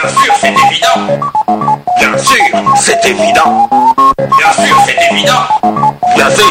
[0.00, 0.98] Bien sûr, c'est évident.
[1.98, 2.42] Bien sûr,
[2.74, 3.68] c'est évident.
[4.16, 5.44] Bien sûr, c'est évident.
[6.16, 6.50] Bien sûr,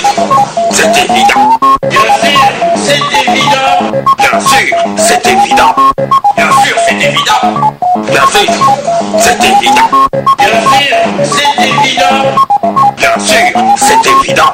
[0.71, 1.57] c'est évident.
[1.89, 2.39] Bien sûr,
[2.75, 3.73] c'est évident.
[4.19, 4.67] Bien sûr,
[4.97, 5.73] c'est évident.
[6.27, 7.41] Bien sûr, c'est évident.
[8.05, 8.45] Bien sûr,
[9.17, 9.79] c'est évident.
[10.45, 12.25] Bien sûr, c'est évident.
[12.97, 13.47] Bien sûr,
[13.77, 14.53] c'est évident.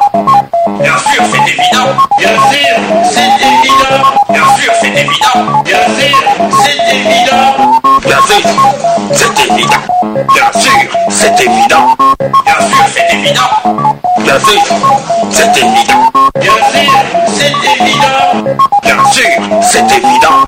[0.79, 1.89] Bien sûr, c'est évident.
[2.17, 2.75] Bien sûr,
[3.11, 3.99] c'est évident.
[4.29, 5.37] Bien sûr, c'est évident.
[9.11, 9.83] C'est évident.
[10.33, 10.71] Bien sûr,
[11.09, 11.95] c'est évident.
[12.45, 13.49] Bien sûr, c'est évident.
[14.19, 14.61] Bien sûr,
[15.29, 16.11] c'est évident.
[16.39, 16.93] Bien sûr,
[17.31, 18.25] c'est évident.
[18.83, 19.29] Bien sûr,
[19.61, 20.45] c'est évident.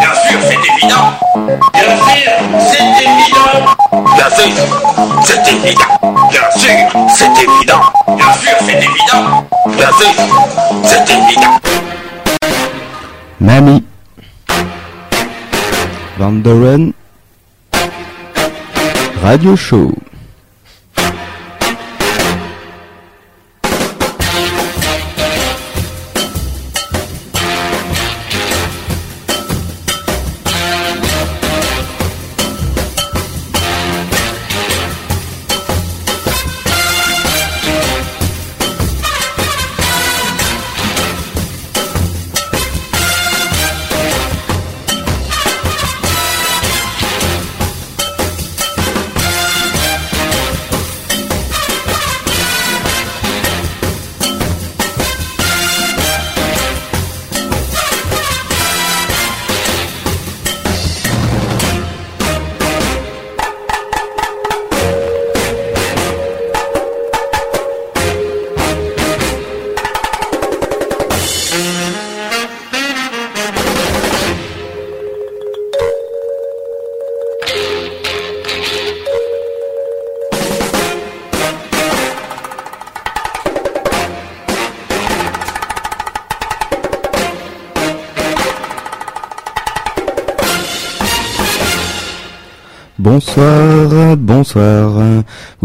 [0.00, 1.12] Bien sûr, c'est évident.
[1.34, 2.18] Bien sûr,
[2.70, 3.52] c'est évident.
[4.14, 4.52] Bien sûr,
[5.24, 5.92] c'est évident.
[6.30, 6.74] Bien sûr,
[7.08, 7.82] c'est évident.
[8.16, 9.46] Bien sûr, c'est évident.
[9.66, 10.12] Bien sûr,
[10.84, 11.54] c'est évident.
[13.40, 13.84] Mamie.
[16.18, 16.92] Van Doren.
[19.22, 20.11] Radio Show.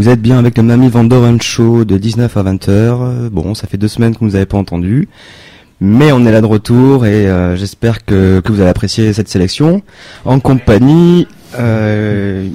[0.08, 3.28] Vous êtes bien avec le Mamie Van Doren Show de 19 à 20h.
[3.28, 5.10] Bon, ça fait deux semaines que vous n'avez pas entendu.
[5.82, 9.28] Mais on est là de retour et euh, j'espère que, que vous allez apprécier cette
[9.28, 9.82] sélection.
[10.24, 11.28] En compagnie,
[11.60, 12.48] euh,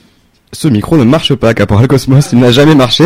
[0.50, 3.04] ce micro ne marche pas, Caporal Cosmos, il n'a jamais marché.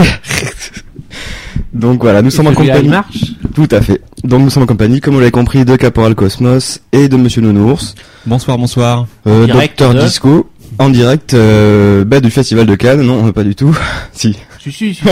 [1.72, 2.84] Donc voilà, nous sommes en compagnie.
[2.84, 4.00] il marche Tout à fait.
[4.22, 7.42] Donc nous sommes en compagnie, comme vous l'avez compris, de Caporal Cosmos et de Monsieur
[7.42, 7.96] Nounours.
[8.26, 9.06] Bonsoir, bonsoir.
[9.26, 10.48] Euh, Docteur de- Disco,
[10.78, 13.76] en direct euh, bah, du Festival de Cannes, non, pas du tout.
[14.12, 14.36] si.
[14.70, 15.02] Si, si, si,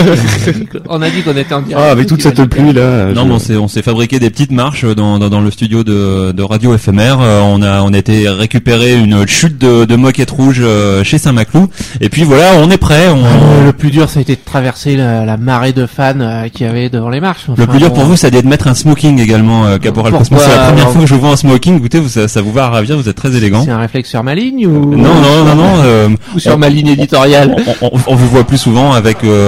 [0.44, 0.50] si.
[0.88, 1.74] On a dit qu'on était en direct.
[1.86, 3.06] Ah, avec toute cette pluie là.
[3.12, 5.50] Non, je- mais on s'est on s'est fabriqué des petites marches dans, dans, dans le
[5.50, 7.18] studio de, de radio éphémère.
[7.20, 11.18] Euh, on a on a été récupérer une chute de, de moquette rouge euh, chez
[11.18, 11.68] Saint-Maclou.
[12.00, 13.08] Et puis voilà, on est prêt.
[13.10, 13.24] On...
[13.24, 16.48] Euh, le plus dur, ça a été de traverser la, la marée de fans euh,
[16.48, 17.46] qu'il y avait devant les marches.
[17.56, 20.12] Le plus dur pour vous, ça doit être de mettre un smoking également, euh, Caporal.
[20.22, 21.76] C'est la première fois que je vous vois en smoking.
[21.78, 23.62] Écoutez, vous, ça, ça vous va à ravir, vous êtes très élégant.
[23.64, 25.72] C'est un réflexe sur ma ligne ou Non, non, non, non.
[25.84, 29.18] euh, ou sur on- ma ligne éditoriale on, on- on vous voit plus souvent avec
[29.24, 29.43] euh,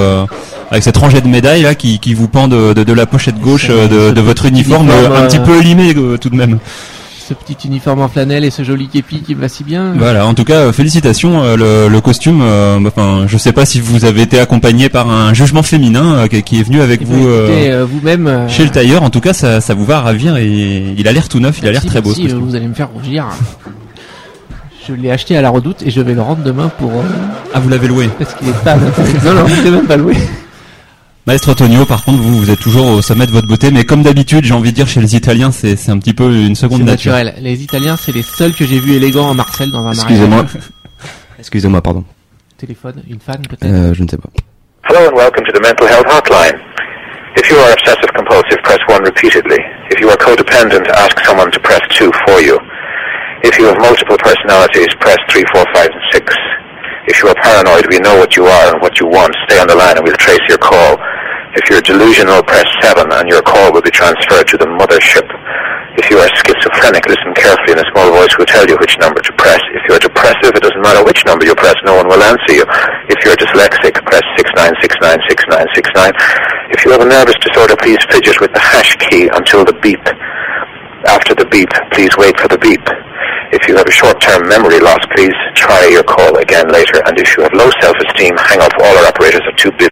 [0.71, 3.39] avec cette rangée de médailles là qui, qui vous pend de, de, de la pochette
[3.41, 6.31] gauche euh, de, de votre uniforme uniforme, euh, un euh, petit peu élimé euh, tout
[6.31, 6.59] de même.
[7.29, 9.95] Ce petit uniforme en flanelle et ce joli képi qui va si bien.
[9.99, 11.43] Voilà, en tout cas, euh, félicitations.
[11.43, 15.11] euh, le, le costume, euh, enfin, je sais pas si vous avez été accompagné par
[15.11, 18.27] un jugement féminin euh, qui, est venu avec Eh ben, vous euh, euh, vous-même.
[18.29, 19.03] euh, chez le tailleur.
[19.03, 21.67] En tout cas, ça, ça vous va ravir et il a l'air tout neuf, il
[21.69, 22.13] a l'air très beau.
[22.13, 22.49] ce merci, euh, costume.
[22.49, 23.27] vous allez me faire rougir.
[24.87, 27.03] Je l'ai acheté à la redoute et je vais le rendre demain pour euh,
[27.55, 28.09] Ah, vous l'avez loué.
[28.19, 28.77] parce qu'il est pas.
[29.25, 30.15] non non, il est même pas loué.
[31.27, 34.03] Maestro Tonio, par contre, vous, vous êtes toujours au sommet de votre beauté, mais comme
[34.05, 36.63] d'habitude, j'ai envie de dire chez les Italiens, c'est c'est un petit peu une C'est
[36.63, 37.13] seconde nature.
[37.13, 37.35] naturel.
[37.43, 40.05] Les Italiens, c'est les seuls que j'ai vus élégants en Marcel dans un mariage.
[40.05, 40.45] Excusez-moi.
[41.41, 42.05] Excusez-moi, pardon.
[42.57, 43.65] Téléphone, une fan peut-être.
[43.65, 44.29] Euh, je ne sais pas.
[44.89, 46.55] Hello and welcome to the Mental Health Hotline.
[47.37, 49.59] If you are obsessive compulsive, press 1 repeatedly.
[49.91, 52.57] If you are codependent, ask someone to press 2 for you.
[53.47, 56.35] If you have multiple personalities, press 3, 4, 5, and 6.
[57.07, 59.39] If you are paranoid, we know what you are and what you want.
[59.47, 60.99] Stay on the line and we'll trace your call.
[61.55, 65.31] If you're delusional, press 7 and your call will be transferred to the mothership.
[65.95, 69.23] If you are schizophrenic, listen carefully and a small voice will tell you which number
[69.23, 69.63] to press.
[69.79, 72.51] If you are depressive, it doesn't matter which number you press, no one will answer
[72.51, 72.67] you.
[73.07, 76.75] If you're dyslexic, press 69696969.
[76.75, 80.03] If you have a nervous disorder, please fidget with the hash key until the beep.
[81.07, 82.83] After the beep, please wait for the beep.
[83.53, 87.03] If you have a short-term memory loss, please try your call again later.
[87.07, 88.73] And if you have low self-esteem, hang up.
[88.81, 89.91] All our operators are too busy.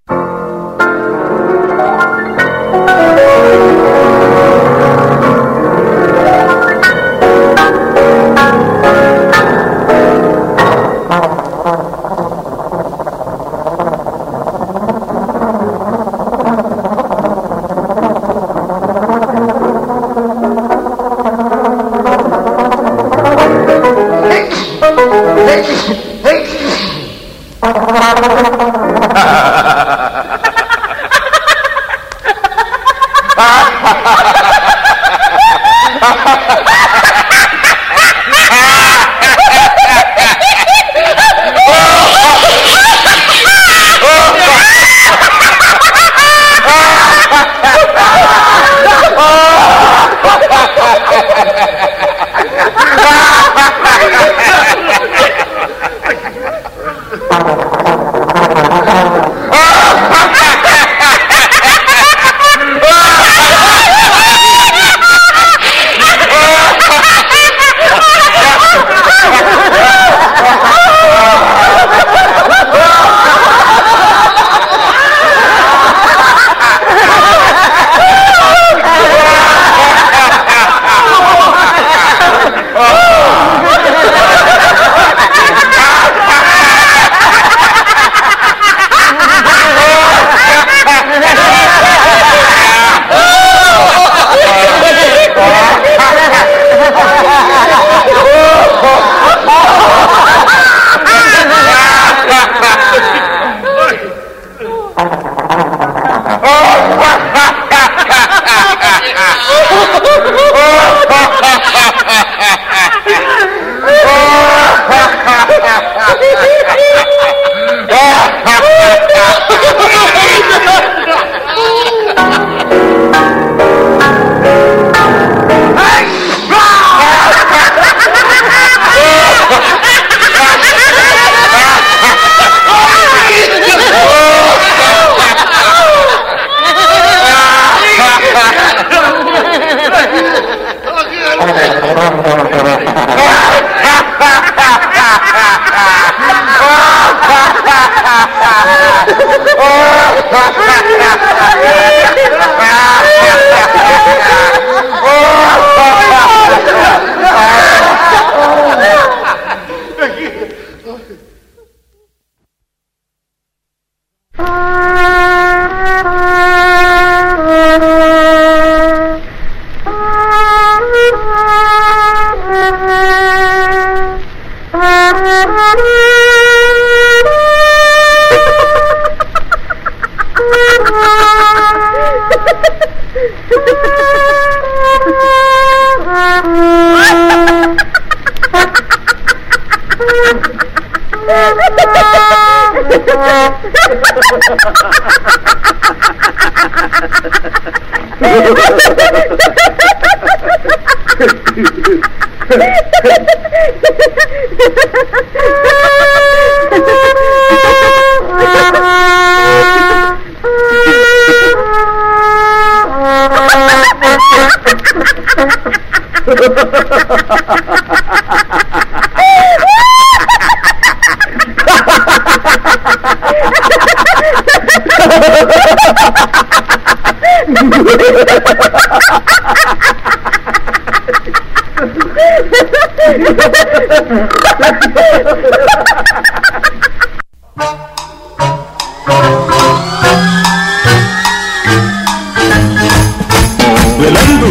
[234.15, 234.31] Remember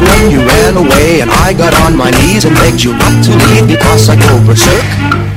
[0.04, 3.32] when you ran away and I got on my knees and begged you not to
[3.32, 4.84] leave because I go berserk?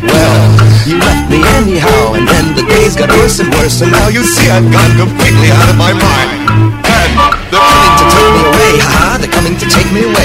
[0.02, 0.50] Well,
[0.88, 4.24] you left me anyhow and then the days got worse and worse and now you
[4.24, 6.35] see I've gone completely out of my mind.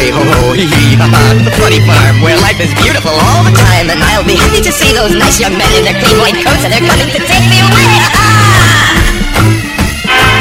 [0.01, 3.43] Away, ho ho hee hee, haha, to the funny farm where life is beautiful all
[3.46, 3.89] the time.
[3.89, 6.65] And I'll be happy to see those nice young men in their clean white coats
[6.65, 7.89] and they're coming to take me away!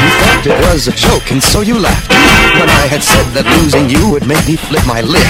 [0.01, 2.09] You thought it was a joke and so you laughed.
[2.57, 5.23] When I had said that losing you would make me flip my lid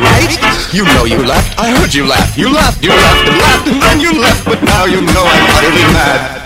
[0.00, 0.32] Right?
[0.72, 2.36] You know you laughed, I heard you laugh.
[2.36, 4.44] You laughed, you laughed and laughed and then you left.
[4.44, 6.37] But now you know I'm utterly mad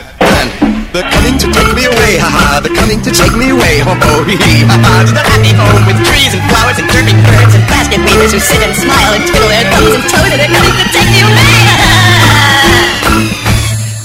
[0.92, 4.24] they're coming to take me away, haha They're coming to take me away, ho ho
[4.28, 7.64] hee hee haha To the happy home with trees and flowers and chirping birds And
[7.66, 10.76] basket weavers who sit and smile and twiddle their thumbs and toes And they're coming
[10.76, 13.16] to take me away, haha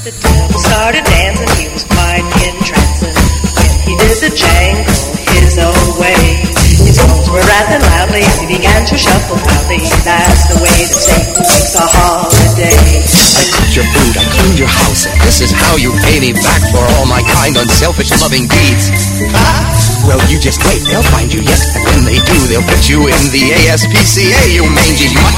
[0.07, 3.15] The devil started dancing, he was quite entrancing.
[3.15, 5.17] When he did the jangle
[5.47, 6.43] his own way.
[6.83, 9.79] His bones were rattling loudly as he began to shuffle proudly.
[10.03, 13.66] That's the way that Satan takes a holiday.
[13.77, 16.81] Your food, I cleaned your house, and this is how you pay me back for
[16.97, 18.89] all my kind, unselfish, loving deeds.
[19.37, 19.69] Ah,
[20.09, 23.05] well, you just wait, they'll find you, yes, and when they do, they'll put you
[23.05, 25.37] in the ASPCA, you mangy mutt.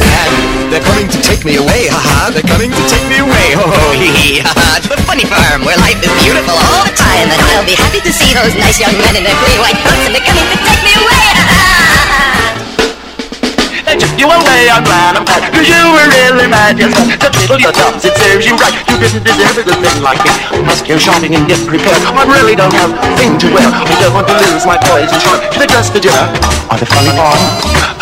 [0.00, 3.46] And they're coming to take me away, haha, ha, they're coming to take me away.
[3.60, 6.80] Ho ho hee hee ha ha to a funny farm where life is beautiful all
[6.88, 7.28] the time.
[7.28, 10.00] And I'll be happy to see those nice young men in their clean white coats
[10.00, 11.12] and they're coming to take me away.
[11.12, 11.55] Ha ha ha ha.
[13.86, 17.62] They took you away on random path Cause you were really mad, yes To twiddle
[17.62, 20.82] your thumbs, it serves you right You didn't deserve a good thing like me must
[20.82, 24.10] go shopping and get prepared I really don't have a thing to wear I don't
[24.10, 26.26] want to lose my poise and charm Should I dress for dinner
[26.66, 27.38] on the funny farm?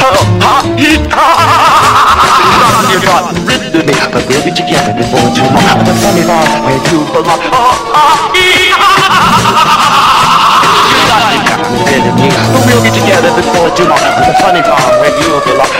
[0.01, 0.81] Oh, ha, ha,
[1.13, 5.69] ha, ha, ha You're not rid of me But we'll be together before too long
[5.69, 10.25] On the funny farm where you belong Oh, ha, hee, ha, ha, ha, ha
[10.89, 11.54] You're not rid
[12.03, 13.71] of me But we'll be together before
[14.43, 15.71] funny farm where you belong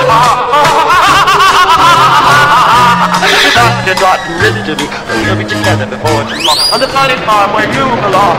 [3.85, 4.87] You're not rid of me
[5.27, 8.39] we'll be together before too long On the funny farm where you belong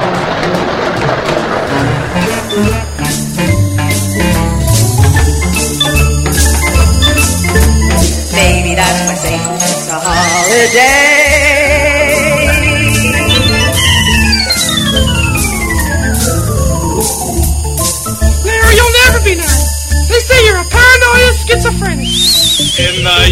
[8.36, 11.05] Baby, that's why Satan's a holiday.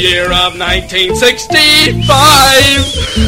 [0.04, 2.04] Year of 1965,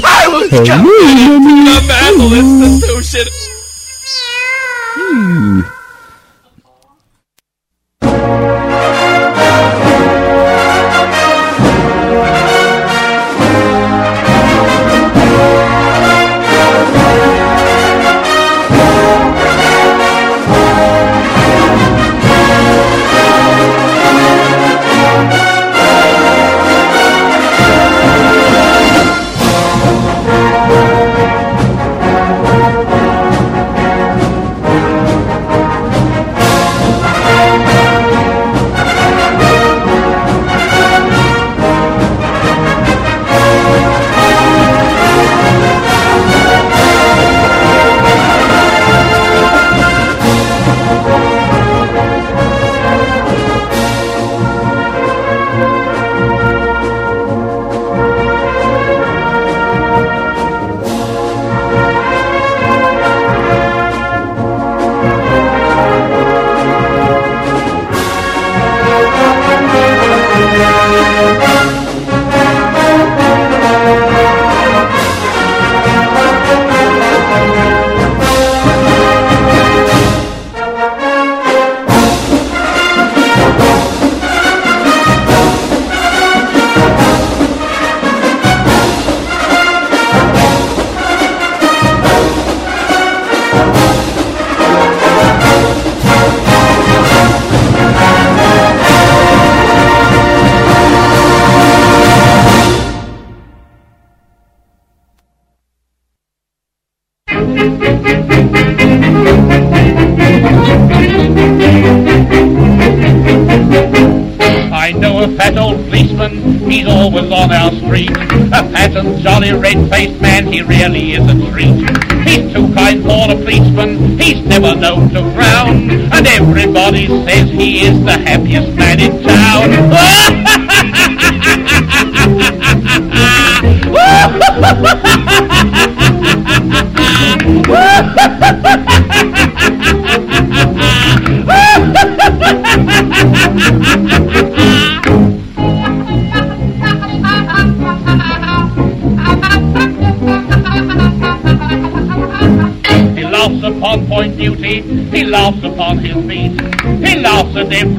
[0.03, 3.44] I was committed to the mental institution.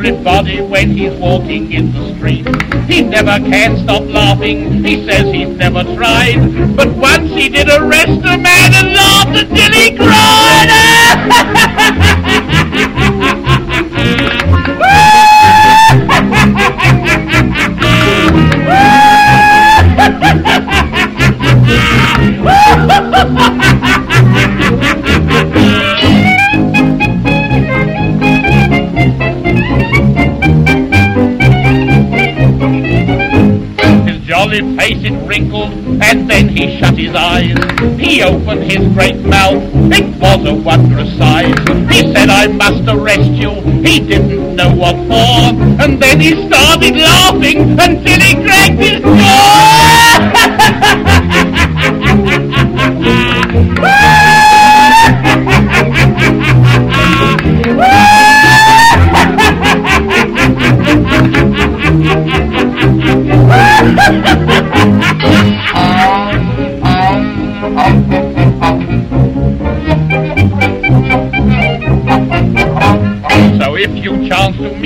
[0.07, 2.47] Everybody when he's walking in the street.
[2.89, 6.77] He never can stop laughing, he says he's never tried.
[6.77, 9.97] But once he did arrest a man and laughed until he
[11.91, 12.03] His
[37.55, 38.01] eyes.
[38.01, 39.63] He opened his great mouth,
[39.93, 41.55] it was a wondrous size.
[41.91, 43.51] He said, I must arrest you,
[43.83, 45.55] he didn't know what for.
[45.83, 51.13] And then he started laughing until he cracked his jaw.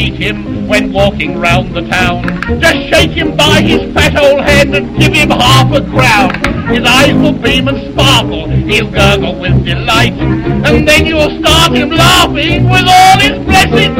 [0.08, 2.24] Him when walking round the town.
[2.60, 6.32] Just shake him by his fat old head and give him half a crown.
[6.68, 10.14] His eyes will beam and sparkle, he'll gurgle with delight.
[10.14, 13.90] And then you'll start him laughing with all his blessed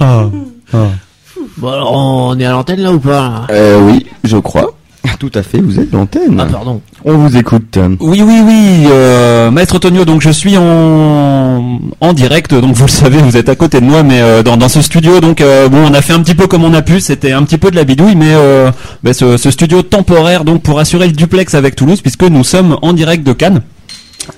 [0.00, 3.46] Bon, alors, on est à l'antenne là ou pas?
[3.50, 4.74] Euh, oui, je crois.
[5.18, 6.38] Tout à fait, vous êtes l'antenne.
[6.38, 6.80] Ah, pardon.
[7.04, 7.78] On vous écoute.
[8.00, 12.90] Oui, oui, oui, euh, Maître Tonio, donc je suis en, en direct, donc vous le
[12.90, 15.68] savez, vous êtes à côté de moi, mais euh, dans, dans ce studio, donc euh,
[15.68, 17.70] bon, on a fait un petit peu comme on a pu, c'était un petit peu
[17.70, 18.70] de la bidouille, mais euh,
[19.02, 22.76] bah, ce, ce studio temporaire, donc pour assurer le duplex avec Toulouse, puisque nous sommes
[22.82, 23.62] en direct de Cannes.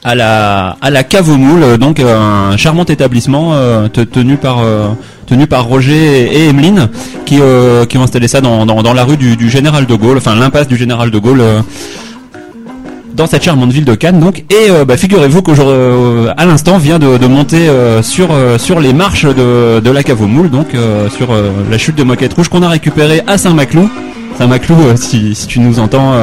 [0.05, 4.01] À la à la cave aux moules, euh, donc euh, un charmant établissement euh, te-
[4.01, 6.89] tenu par Roger et Emeline
[7.27, 11.11] qui ont installé ça dans, la rue du, Général de Gaulle, enfin l'impasse du Général
[11.11, 11.43] de Gaulle
[13.15, 14.45] dans cette charmante ville de Cannes donc.
[14.51, 17.69] Et bah, figurez-vous qu'aujourd'hui à l'instant vient de, monter
[18.03, 20.69] sur sur les marches de, la cave aux moules donc
[21.17, 21.29] sur
[21.71, 23.89] la chute de Moquette Rouge qu'on a récupéré à Saint-Maclou.
[24.39, 26.15] Saint-Maclou si, tu nous entends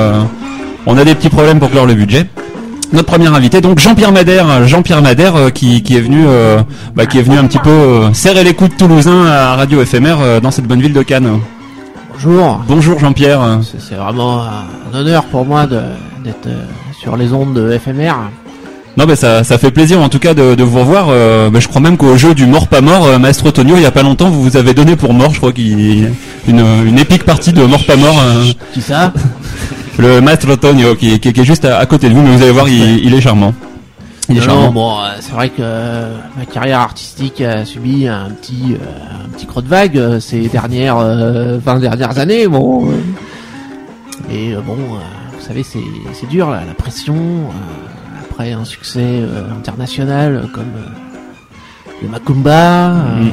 [0.86, 2.26] on a des petits problèmes pour clore le budget
[2.94, 6.62] notre premier invité, donc Jean-Pierre Madère, Jean-Pierre Madère euh, qui, qui est venu, euh,
[6.96, 9.84] bah, qui est venu un petit peu euh, serrer les coups de Toulousain à Radio
[9.86, 11.40] FMR euh, dans cette bonne ville de Cannes.
[12.14, 12.62] Bonjour.
[12.68, 13.42] Bonjour Jean-Pierre.
[13.78, 16.64] C'est vraiment un honneur pour moi d'être euh,
[17.00, 18.14] sur les ondes de FMR.
[18.96, 21.08] Non, mais ça, ça fait plaisir en tout cas de, de vous revoir.
[21.10, 23.84] Euh, bah, je crois même qu'au jeu du mort pas mort, euh, Maestro Tonio, il
[23.84, 26.12] y a pas longtemps, vous vous avez donné pour mort, je crois qu'il
[26.48, 28.16] une, une épique partie de mort pas mort.
[28.20, 29.14] euh, Qui ça?
[30.00, 32.42] Le Maestro Tonio qui, qui, qui est juste à, à côté de vous, mais vous
[32.44, 33.54] allez voir, il, il est charmant.
[34.30, 34.72] Il est Non, charmant.
[34.72, 39.30] bon, euh, c'est vrai que euh, ma carrière artistique a subi un petit, euh, un
[39.30, 42.48] petit creux de vague ces dernières euh, 20 dernières années.
[42.48, 42.90] Bon,
[44.32, 45.80] et euh, bon, vous savez, c'est
[46.14, 47.16] c'est dur là, la pression
[48.30, 49.22] après un succès
[49.58, 50.66] international comme
[52.04, 52.90] le Macumba.
[52.92, 53.32] euh, Mm.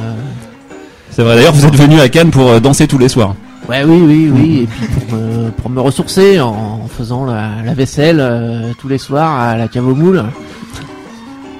[1.11, 1.35] C'est vrai.
[1.35, 3.35] D'ailleurs, vous êtes venu à Cannes pour danser tous les soirs.
[3.69, 4.59] Ouais, oui, oui, oui.
[4.63, 8.87] Et puis pour me, pour me ressourcer en, en faisant la, la vaisselle euh, tous
[8.87, 10.23] les soirs à la cave aux moules.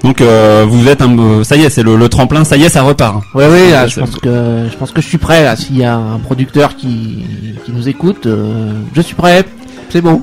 [0.04, 2.62] Donc euh, vous êtes un, euh, ça y est, c'est le, le tremplin, ça y
[2.62, 3.22] est, ça repart.
[3.34, 5.42] Ouais, oui, là, je pense que je pense que je suis prêt.
[5.42, 7.24] Là, s'il y a un producteur qui
[7.64, 9.44] qui nous écoute, euh, je suis prêt.
[9.90, 10.22] C'est bon.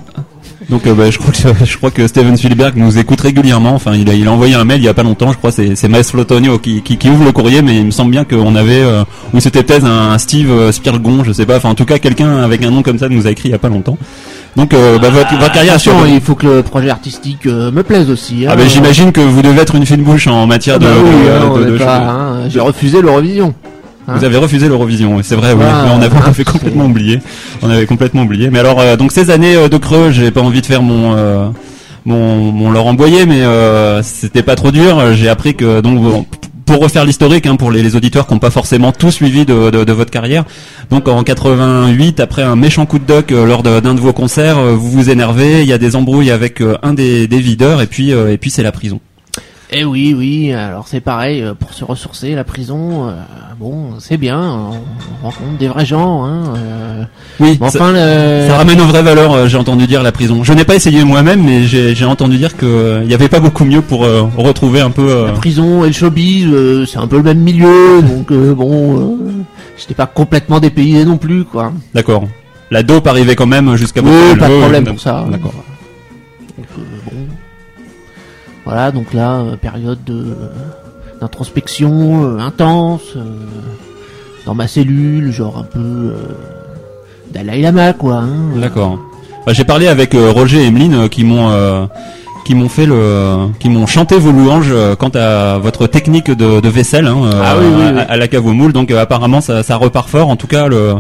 [0.70, 3.74] Donc euh, bah, je crois que je crois que Steven Spielberg nous écoute régulièrement.
[3.76, 5.32] Enfin, il a, il a envoyé un mail il y a pas longtemps.
[5.32, 7.86] Je crois que c'est c'est Maestro Tonio qui, qui, qui ouvre le courrier, mais il
[7.86, 11.46] me semble bien qu'on avait euh, ou c'était peut-être un Steve euh, Spirgon, je sais
[11.46, 11.58] pas.
[11.58, 13.56] Enfin, en tout cas, quelqu'un avec un nom comme ça nous a écrit il y
[13.56, 13.98] a pas longtemps.
[14.56, 15.80] Donc euh, bah, votre, votre carrière.
[15.80, 18.46] Sur- il faut que le projet artistique euh, me plaise aussi.
[18.48, 18.56] Ah hein.
[18.56, 20.86] bah, j'imagine que vous devez être une fine bouche en matière de.
[20.86, 23.54] Ah bah oui, de- hein, de- de- hein, J'ai refusé l'Eurovision.
[24.08, 24.16] Hein.
[24.18, 25.64] Vous avez refusé l'Eurovision, oui, c'est vrai, oui.
[25.68, 27.20] Ah, Mais on avait, on avait complètement oublié.
[27.62, 28.50] On avait complètement oublié.
[28.50, 31.16] Mais alors, euh, donc ces années euh, de creux, j'ai pas envie de faire mon
[31.16, 31.48] euh,
[32.06, 35.14] mon, mon Laurent Boyer, mais euh, c'était pas trop dur.
[35.14, 36.26] J'ai appris que donc
[36.66, 39.70] pour refaire l'historique, hein, pour les, les auditeurs qui n'ont pas forcément tout suivi de,
[39.70, 40.44] de, de votre carrière.
[40.90, 44.58] Donc en 88, après un méchant coup de doc euh, lors d'un de, vos concerts,
[44.58, 47.82] euh, vous vous énervez, il y a des embrouilles avec euh, un des, des videurs,
[47.82, 49.00] et puis euh, et puis c'est la prison.
[49.76, 50.54] Eh oui, oui.
[50.54, 52.36] Alors c'est pareil euh, pour se ressourcer.
[52.36, 53.14] La prison, euh,
[53.60, 54.40] bon, c'est bien.
[54.40, 56.24] On rencontre des vrais gens.
[56.26, 57.04] Hein, euh,
[57.40, 60.44] Oui, ça- enfin, le- Ça ramène aux vraies valeurs, j'ai entendu dire la prison.
[60.44, 63.40] Je n'ai pas essayé moi-même, mais j'ai entendu dire que euh, il n'y avait pas
[63.40, 65.26] beaucoup mieux pour euh, retrouver un peu.
[65.26, 66.48] La prison et le showbiz,
[66.86, 69.18] c'est un peu le même milieu, donc bon,
[69.78, 71.72] j'étais pas complètement dépaysé non plus, quoi.
[71.96, 72.26] D'accord.
[72.70, 74.02] La dope arrivait quand même jusqu'à.
[74.02, 75.26] Oui, pas de problème pour ça.
[75.32, 75.54] D'accord.
[78.66, 78.70] Euh.
[78.70, 80.26] Voilà, donc là, euh, période de
[81.22, 83.22] d'introspection euh, intense, euh,
[84.46, 86.14] dans ma cellule, genre un peu euh,
[87.32, 88.16] Dalai Lama, quoi.
[88.16, 88.60] hein.
[88.60, 89.00] D'accord.
[89.46, 91.86] Bah, j'ai parlé avec euh, Roger et Emeline euh, qui m'ont euh,
[92.46, 96.60] qui m'ont fait le qui m'ont chanté vos louanges euh, quant à votre technique de,
[96.60, 98.00] de vaisselle hein, euh, Ah oui, oui, oui.
[98.00, 98.74] À, à la cave aux moules.
[98.74, 100.30] Donc euh, apparemment ça, ça repart fort.
[100.30, 100.96] En tout cas, le,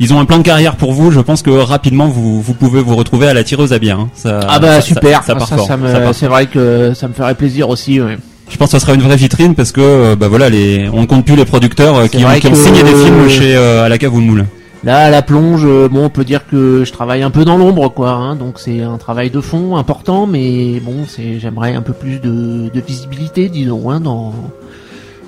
[0.00, 1.10] ils ont un plan de carrière pour vous.
[1.10, 4.00] Je pense que rapidement vous, vous pouvez vous retrouver à la tireuse à bière.
[4.00, 4.08] hein.
[4.14, 8.00] Ça- Ah bah ça- super, Ça, ça c'est vrai que ça me ferait plaisir aussi.
[8.00, 8.18] ouais.
[8.50, 11.00] Je pense que ça sera une vraie vitrine parce que euh, bah voilà les on
[11.00, 13.84] ne compte plus les producteurs euh, qui, ont, qui ont signé des films chez euh,
[13.84, 14.44] à la cave aux moules.
[14.84, 17.88] Là, à la plonge, bon, on peut dire que je travaille un peu dans l'ombre,
[17.88, 18.10] quoi.
[18.10, 22.18] hein, donc c'est un travail de fond important, mais bon, c'est j'aimerais un peu plus
[22.18, 24.34] de, de visibilité, disons, hein, dans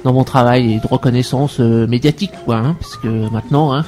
[0.04, 2.56] dans mon travail et de reconnaissance euh, médiatique, quoi.
[2.56, 3.86] hein, parce que maintenant, hein,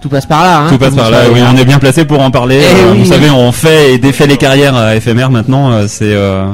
[0.00, 0.58] tout passe par là.
[0.60, 1.20] Hein, Tout passe par là.
[1.32, 2.60] Oui, on est bien placé pour en parler.
[2.62, 2.98] Eh Euh, oui.
[3.00, 5.72] Vous savez, on fait et défait les carrières à éphémère maintenant.
[5.72, 6.46] euh, C'est euh,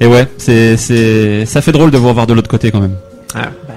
[0.00, 2.94] Et ouais, c'est, c'est, ça fait drôle de vous revoir de l'autre côté quand même.
[3.34, 3.74] Ah, bah,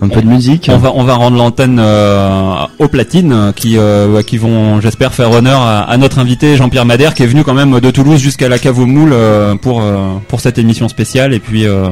[0.00, 0.70] Un peu de musique.
[0.72, 5.12] On va, on va rendre l'antenne euh, aux platines euh, qui, euh, qui vont, j'espère,
[5.12, 8.20] faire honneur à, à notre invité Jean-Pierre Madère qui est venu quand même de Toulouse
[8.20, 11.88] jusqu'à la cave aux moules euh, pour, euh, pour cette émission spéciale et puis euh,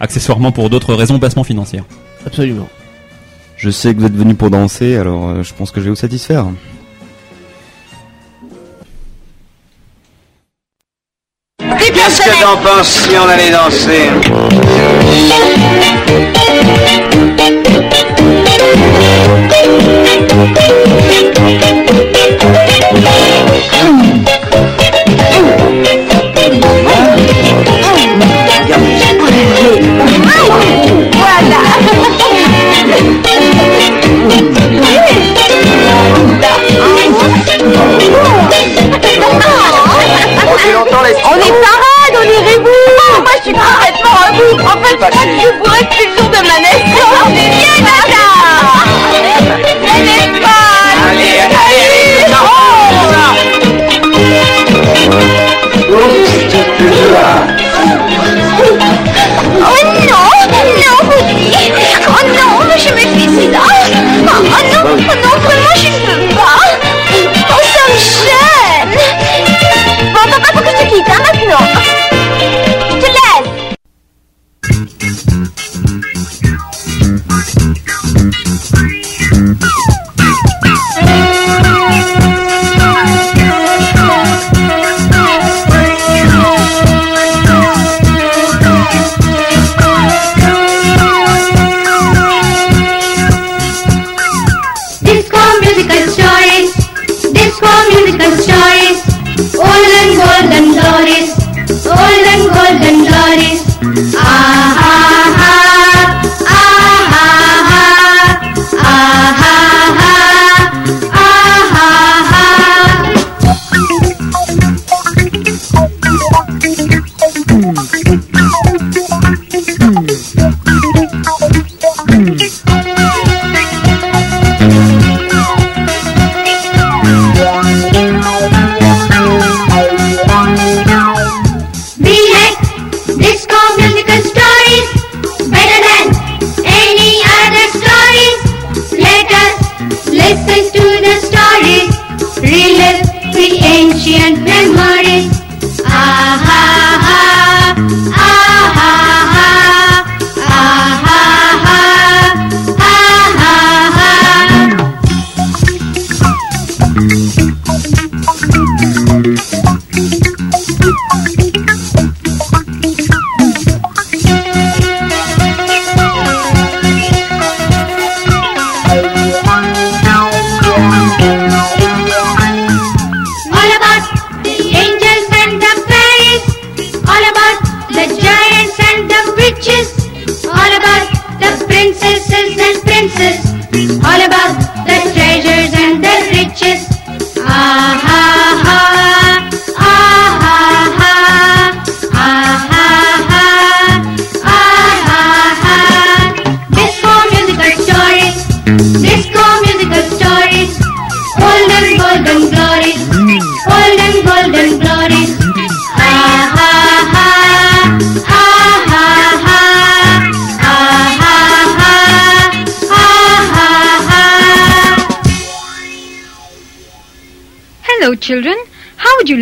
[0.00, 1.84] accessoirement pour d'autres raisons, placement financières.
[2.26, 2.68] absolument.
[3.62, 5.90] Je sais que vous êtes venu pour danser, alors euh, je pense que je vais
[5.90, 6.46] vous satisfaire.
[11.60, 14.10] Qu'est-ce que t'en penses si on allait danser
[40.64, 42.70] On est parade, on est rébou
[43.18, 46.71] Moi je suis complètement rebout En fait, je bourrée depuis le jour de ma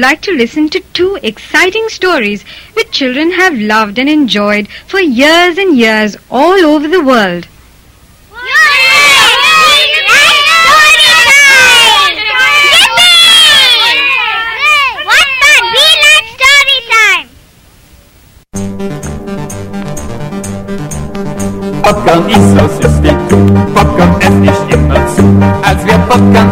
[0.00, 2.42] like to listen to two exciting stories
[2.74, 7.46] which children have loved and enjoyed for years and years all over the world?
[21.82, 23.14] Popcorn ist so süßlich,
[23.74, 25.24] Popcorn ich immer zu.
[25.62, 26.50] Als wir Popcorn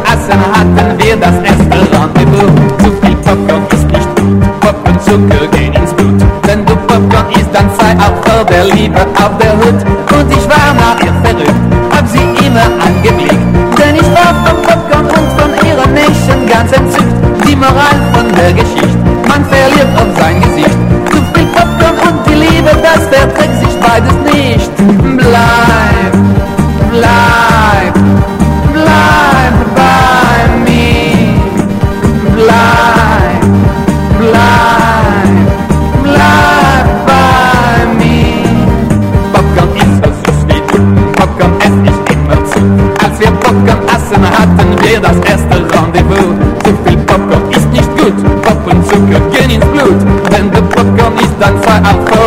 [0.52, 1.34] hatten wir das.
[1.34, 2.67] Zu
[5.09, 6.21] Zucker gehen ins Blut.
[6.42, 9.81] Wenn du Popcorn isst, dann sei auch vor der Liebe auf der Hut.
[10.12, 13.49] Und ich war nach ihr verrückt, hab sie immer angeblickt.
[13.79, 17.14] Denn ich war vom Popcorn und von ihren Nächten ganz entzückt.
[17.47, 20.08] Die Moral von der Geschichte, man verliert auf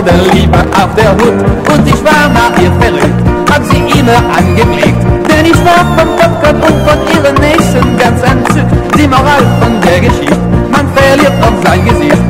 [0.01, 1.73] frei auch vor der Liebe auf der Hut.
[1.73, 5.03] Und ich war nach ihr verrückt, hab sie immer angeblickt.
[5.29, 8.97] Denn ich war vom Popcorn und von ihren Nächsten ganz entzückt.
[8.97, 10.37] Die Moral von der Geschichte,
[10.71, 12.20] man verliert auf sein Gesicht.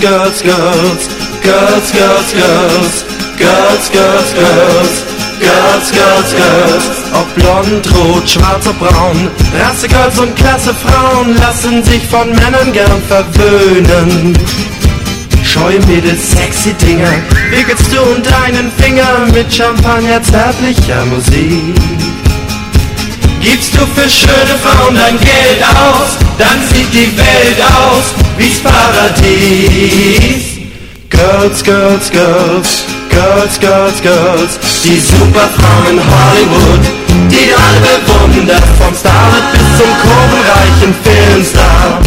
[0.00, 1.08] Girls, girls,
[1.42, 3.04] girls, girls, girls, girls,
[3.36, 5.02] girls, girls, girls,
[5.40, 6.84] girls, girls, girls.
[7.14, 12.72] Ob blond, rot, schwarz oder braun, Rasse Girls und Klasse Frauen lassen sich von Männern
[12.72, 14.38] gern verwöhnen.
[15.42, 17.14] Scheu Mädels, sexy Dinger,
[17.50, 21.97] wickelst du und deinen Finger mit Champagner zärtlicher Musik.
[23.40, 30.58] Gibst du für schöne Frauen dein Geld aus, dann sieht die Welt aus wie's Paradies.
[31.10, 36.84] Girls, Girls, Girls, Girls, Girls, Girls, die Superfrauen in Hollywood,
[37.30, 42.00] die alle bewundert, vom Starlet bis zum kurvenreichen Filmstar.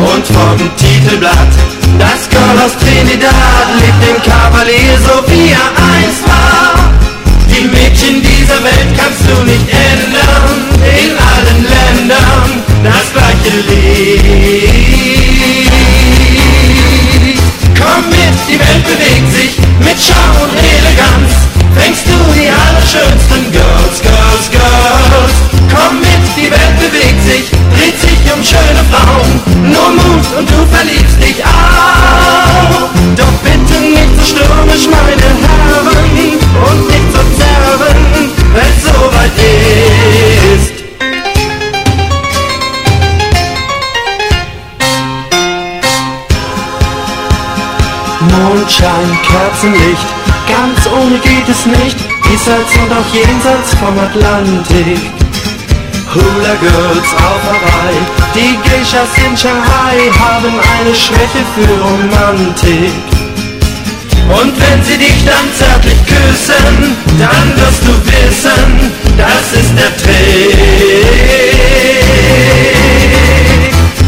[0.00, 1.52] Und vom Titelblatt,
[1.98, 6.90] das Girl aus Trinidad liebt den Kavalier so wie er einst war.
[7.50, 10.09] Die Mädchen dieser Welt kannst du nicht ändern,
[13.48, 15.00] Lied.
[17.74, 21.32] Komm mit, die Welt bewegt sich mit Charme und Eleganz.
[21.74, 25.34] Fängst du die allerschönsten Girls, Girls, Girls.
[25.72, 29.40] Komm mit, die Welt bewegt sich, dreht sich um schöne Frauen.
[29.62, 32.90] Nur Mut und du verliebst dich auch.
[33.16, 35.29] Doch bitte nicht so stürmisch, meine
[48.80, 50.08] Mondschein, Kerzenlicht,
[50.48, 55.00] ganz ohne geht es nicht, diesseits und auch jenseits vom Atlantik.
[56.14, 58.00] Hula Girls auf Hawaii,
[58.34, 62.92] die Geishas in Shanghai haben eine Schwäche für Romantik.
[64.28, 70.14] Und wenn sie dich dann zärtlich küssen, dann wirst du wissen, das ist der Trick.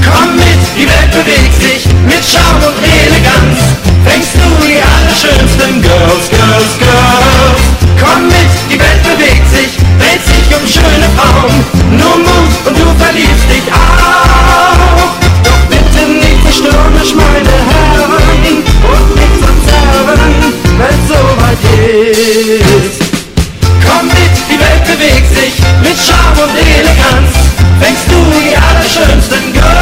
[0.03, 3.92] Komm mit, die Welt bewegt sich mit Charme und Eleganz.
[4.05, 7.63] Fängst du die allerschönsten Girls, Girls, Girls.
[8.01, 11.55] Komm mit, die Welt bewegt sich, dreht sich um schöne Frauen.
[11.91, 15.15] Nur Mut und du verliebst dich auch.
[15.45, 20.35] Doch bitte nicht stürmisch, meine Herren, und nicht so zerren,
[20.79, 22.99] wenn's soweit ist.
[23.87, 27.31] Komm mit, die Welt bewegt sich mit Charme und Eleganz.
[27.81, 29.82] Fängst du die allerschönsten Girls.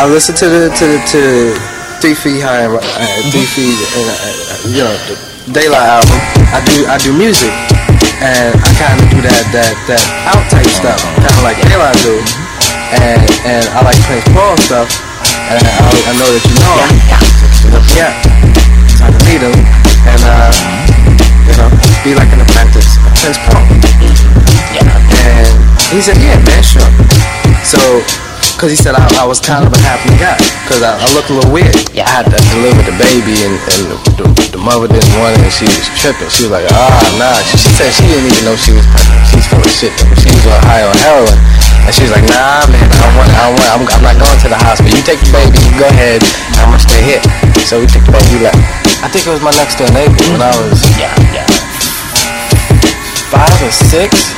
[0.00, 1.20] I listened to the to the to
[2.00, 2.80] Three Feet High and uh,
[3.28, 5.14] Three Feet and uh, you know the
[5.52, 6.16] Daylight album.
[6.56, 7.52] I do I do music
[8.24, 12.00] and I kind of do that that that out type stuff, kind of like Daylight
[12.00, 12.16] do,
[12.96, 14.88] and and I like Prince Paul stuff,
[15.52, 16.96] and I, I know that you know him.
[17.92, 18.16] Yeah,
[19.04, 20.48] I can meet him and uh,
[21.44, 21.68] you know
[22.08, 23.68] be like an apprentice Prince Paul.
[24.80, 25.52] And
[25.92, 26.88] he said, yeah, man, sure.
[27.60, 28.00] So,
[28.60, 30.36] because he said I, I was kind of a happy guy,
[30.68, 31.72] because I, I look a little weird.
[31.96, 32.04] Yeah.
[32.04, 35.48] I had to deliver the baby, and, and the, the, the mother didn't want it,
[35.48, 36.28] and she was tripping.
[36.28, 37.40] She was like, ah, nah.
[37.48, 39.24] She, she said she didn't even know she was pregnant.
[39.32, 39.96] She's full of shit.
[39.96, 40.12] Though.
[40.12, 41.40] She was on high on heroin.
[41.88, 44.16] And she was like, nah, man, I don't want, I don't want, I'm, I'm not
[44.20, 44.92] going to the hospital.
[44.92, 46.20] You take the baby, you go ahead,
[46.60, 47.24] I'm gonna stay here.
[47.64, 48.60] So we took the baby, left.
[49.00, 51.48] I think it was my next door neighbor when I was, Yeah, yeah.
[53.32, 54.36] five or six.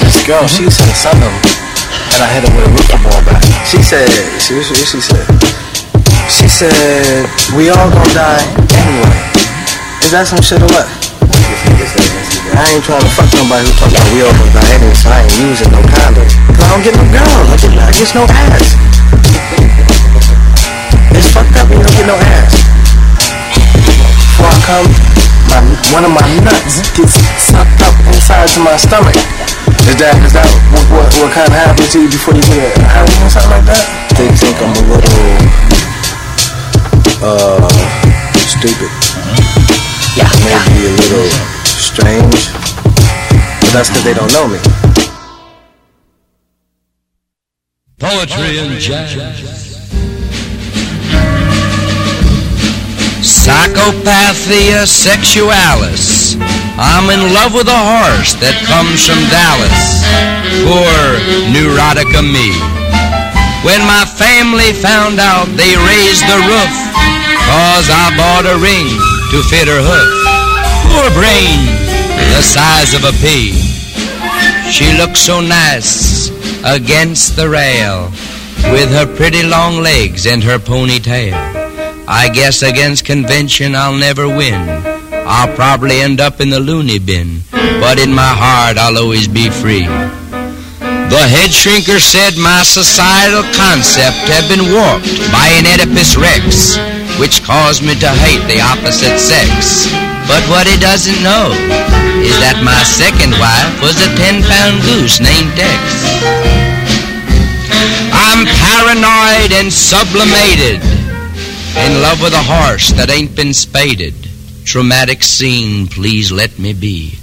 [0.00, 1.28] This girl, she was hitting something,
[2.14, 3.42] and I hit her with a rookie ball back.
[3.68, 4.08] She said,
[4.40, 5.24] she, she, she said,
[6.30, 8.44] she said, we all gonna die
[8.86, 9.20] anyway.
[10.04, 10.88] Is that some shit or what?
[12.58, 15.08] I ain't trying to fuck nobody who talk about we all gonna die anyway, so
[15.12, 16.28] I ain't using no condom.
[16.56, 18.68] Cause I don't get no girl, I get, I get no ass.
[21.12, 22.52] It's fucked up, you don't get no ass.
[24.32, 24.88] Before I come,
[25.50, 25.60] my,
[25.92, 29.37] one of my nuts gets sucked up inside to my stomach.
[29.88, 32.76] Is that, is that what, what, what kind of happens to you before you get
[32.76, 33.84] a hernia or something like that?
[34.20, 35.24] They think I'm a little,
[37.24, 37.72] uh,
[38.36, 38.92] stupid.
[40.12, 40.28] Yeah.
[40.44, 41.32] Maybe a little
[41.64, 42.52] strange.
[43.64, 44.60] But that's because they don't know me.
[47.96, 49.16] Poetry and jazz.
[53.24, 56.17] Psychopathia sexualis.
[56.76, 60.02] I'm in love with a horse that comes from Dallas.
[60.66, 60.98] Poor
[61.54, 62.52] neurotica me.
[63.64, 66.74] When my family found out, they raised the roof.
[67.48, 68.88] Cause I bought a ring
[69.32, 70.10] to fit her hoof.
[70.90, 71.64] Poor brain,
[72.34, 73.54] the size of a pea.
[74.70, 76.28] She looks so nice
[76.64, 78.10] against the rail
[78.72, 81.32] with her pretty long legs and her ponytail.
[82.06, 84.97] I guess against convention I'll never win.
[85.28, 89.52] I'll probably end up in the loony bin, but in my heart I'll always be
[89.52, 89.84] free.
[89.84, 96.80] The head shrinker said my societal concept had been warped by an Oedipus Rex,
[97.20, 99.92] which caused me to hate the opposite sex.
[100.24, 101.52] But what he doesn't know
[102.24, 105.76] is that my second wife was a 10 pound goose named Dex.
[108.16, 110.80] I'm paranoid and sublimated,
[111.84, 114.27] in love with a horse that ain't been spaded.
[114.68, 117.18] Traumatic scene, please let me be.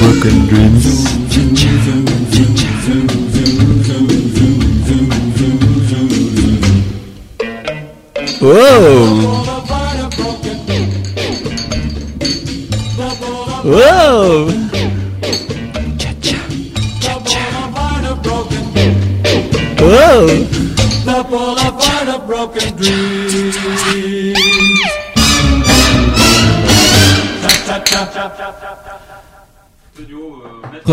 [0.00, 1.19] Broken dreams.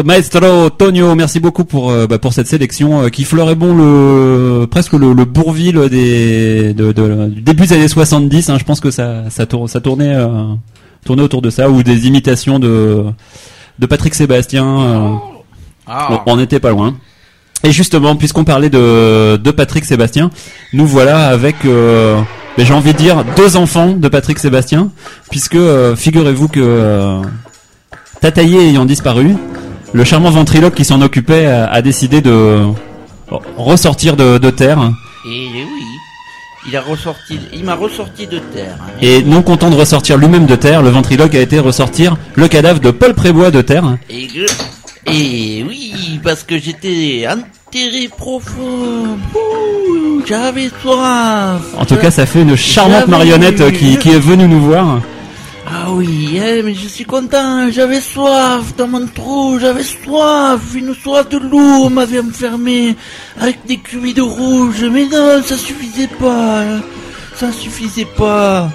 [0.04, 4.66] Maestro Tonio, merci beaucoup pour euh, bah, pour cette sélection euh, qui fleurait bon le
[4.68, 8.50] presque le, le Bourville des de, de- du début des années 70.
[8.50, 8.58] hein.
[8.60, 10.46] je pense que ça ça, tour- ça tournait euh,
[11.06, 13.06] tournait autour de ça ou des imitations de
[13.80, 15.20] de Patrick Sébastien.
[15.90, 16.24] Ah.
[16.26, 16.96] on n'était pas loin.
[17.64, 20.30] Et justement, puisqu'on parlait de, de Patrick Sébastien,
[20.74, 24.92] nous voilà avec, j'ai envie de dire, deux enfants de Patrick Sébastien,
[25.32, 25.58] puisque
[25.96, 27.22] figurez-vous que
[28.20, 29.36] Tataillé ayant disparu,
[29.94, 32.60] le charmant ventriloque qui s'en occupait a, a décidé de
[33.58, 34.80] ressortir de, de terre.
[35.26, 35.84] Et oui,
[36.70, 38.78] il a ressorti, il m'a ressorti de terre.
[38.82, 38.92] hein.
[39.02, 42.80] Et non content de ressortir lui-même de terre, le ventriloque a été ressortir le cadavre
[42.80, 43.98] de Paul Prébois de terre.
[44.10, 44.46] Et, que-
[45.12, 49.18] et oui, parce que j'étais enterré profond.
[50.26, 51.62] J'avais soif.
[51.78, 55.00] En tout cas, ça fait une charmante marionnette qui, qui est venue nous voir.
[55.70, 60.96] Ah oui, eh, mais je suis content, j'avais soif dans mon trou, j'avais soif, une
[60.96, 62.96] soif de on m'avait enfermé
[63.38, 66.64] avec des cuits de rouge, mais non, ça suffisait pas,
[67.36, 68.72] ça suffisait pas.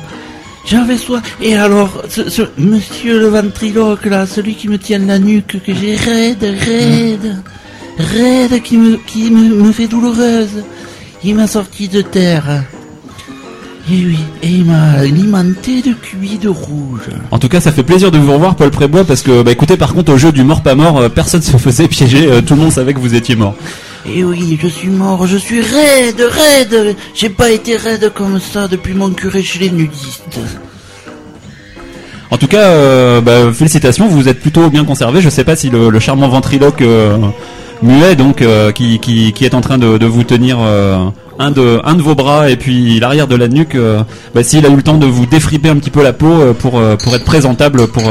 [0.67, 1.23] J'avais soif.
[1.41, 5.73] Et alors, ce, ce monsieur le ventriloque là, celui qui me tient la nuque, que
[5.73, 7.43] j'ai raide, raide,
[7.97, 10.63] raide, qui me, qui me, me fait douloureuse,
[11.25, 12.65] il m'a sorti de terre.
[13.91, 17.09] Et oui, et il m'a alimenté de cuits de rouge.
[17.33, 19.77] En tout cas, ça fait plaisir de vous revoir, Paul Prébois, parce que, bah, écoutez,
[19.77, 22.55] par contre, au jeu du mort pas mort, euh, personne se faisait piéger, euh, tout
[22.55, 23.57] le monde savait que vous étiez mort.
[24.07, 26.97] Et oui, je suis mort, je suis raide, raide.
[27.15, 30.39] J'ai pas été raide comme ça depuis mon curé chez les nudistes.
[32.31, 35.21] En tout cas, euh, bah, félicitations, vous êtes plutôt bien conservé.
[35.21, 36.85] Je sais pas si le, le charmant ventriloque
[37.83, 40.59] muet, donc, qui, qui, qui est en train de, de vous tenir
[41.43, 44.03] un de vos bras et puis l'arrière de la nuque, euh,
[44.35, 46.53] bah, s'il a eu le temps de vous défriper un petit peu la peau euh,
[46.53, 48.05] pour euh, pour être présentable pour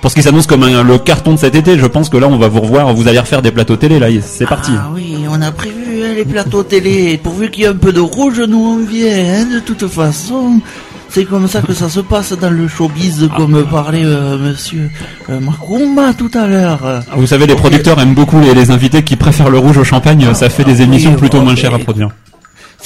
[0.00, 1.76] pour ce qui s'annonce comme le carton de cet été.
[1.76, 2.94] Je pense que là, on va vous revoir.
[2.94, 3.98] Vous allez refaire des plateaux télé.
[3.98, 4.70] Là, c'est parti.
[4.76, 7.18] Ah oui, on a prévu hein, les plateaux télé.
[7.20, 9.08] Pourvu qu'il y ait un peu de rouge, nous on vient.
[9.08, 10.60] hein, de toute façon,
[11.08, 14.90] c'est comme ça que ça se passe dans le showbiz, comme parlait euh, Monsieur
[15.30, 17.02] euh, Macumba tout à l'heure.
[17.16, 20.32] Vous savez, les producteurs aiment beaucoup les, les invités qui préfèrent le rouge au champagne.
[20.34, 22.10] Ça fait des émissions plutôt moins chères à produire.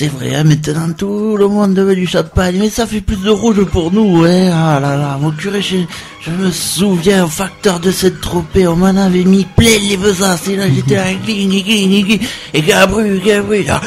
[0.00, 3.28] C'est vrai, hein, maintenant tout le monde veut du champagne, mais ça fait plus de
[3.28, 4.50] rouge pour nous, hein.
[4.50, 5.76] Ah là là, mon curé, je,
[6.22, 10.48] je me souviens au facteur de cette tropée, on m'en avait mis plein les besaces,
[10.48, 13.78] et là j'étais là, et Gabru, Gabru, là,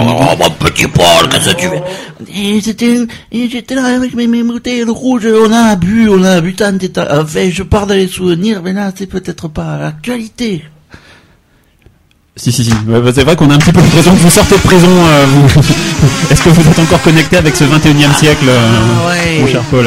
[0.00, 1.82] oh, mon petit Paul, qu'est-ce que tu fais
[2.34, 2.96] Et c'était,
[3.30, 6.54] et j'étais là avec mes, mes bouteilles de rouge, on a bu, on a bu
[6.54, 10.62] tant et tant, enfin, je pars dans les souvenirs, mais là, c'est peut-être pas l'actualité.
[12.42, 12.70] Si, si, si.
[12.88, 14.88] Ouais, bah, c'est vrai qu'on a un petit peu l'impression que vous sortez de prison.
[14.88, 15.60] euh, vous.
[16.30, 18.58] Est-ce que vous êtes encore connecté avec ce 21 e siècle, euh,
[19.04, 19.40] Ah, ouais.
[19.40, 19.86] mon cher Paul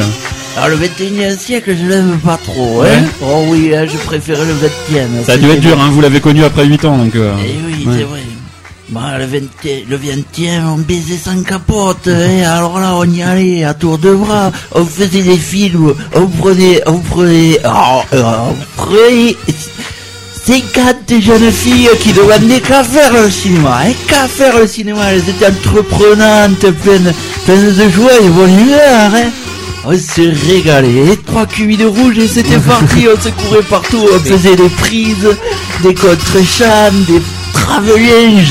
[0.55, 2.83] Alors le 21e siècle, je l'aime pas trop, hein.
[2.83, 3.03] Ouais.
[3.23, 5.25] Oh oui, hein, je préfère le 20e.
[5.25, 7.15] Ça a dû être dur, hein, vous l'avez connu après 8 ans, donc...
[7.15, 7.95] euh, Eh oui, ouais.
[7.97, 8.19] c'est vrai.
[8.89, 9.37] Bah, le 20,
[9.89, 12.43] le 20e, on baisait sans capote, hein.
[12.45, 14.51] Alors là, on y allait à tour de bras.
[14.73, 19.35] On faisait des films, on prenait, on prenait, oh, euh, on prenait
[20.45, 23.91] 50 jeunes filles qui demandaient qu'à faire le cinéma, hein.
[24.07, 25.11] Qu'à faire le cinéma.
[25.13, 27.13] Elles étaient entreprenantes, pleines,
[27.45, 29.29] pleines de joie et bonne humeur, hein.
[29.85, 34.19] On s'est régalé, trois cuits de rouge et c'était parti, on se courait partout, on
[34.19, 35.27] faisait des prises,
[35.81, 37.21] des contre-champs, des
[37.53, 38.47] travelings,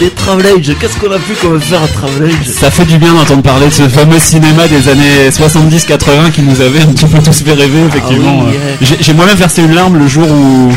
[0.00, 3.42] des travelings, qu'est-ce qu'on a pu comme faire un travelling Ça fait du bien d'entendre
[3.42, 7.42] parler de ce fameux cinéma des années 70-80 qui nous avait un petit peu tous
[7.42, 8.40] fait rêver, effectivement.
[8.42, 8.76] Ah oui, Euh.
[8.82, 10.70] J'ai j'ai moi-même versé une larme le jour où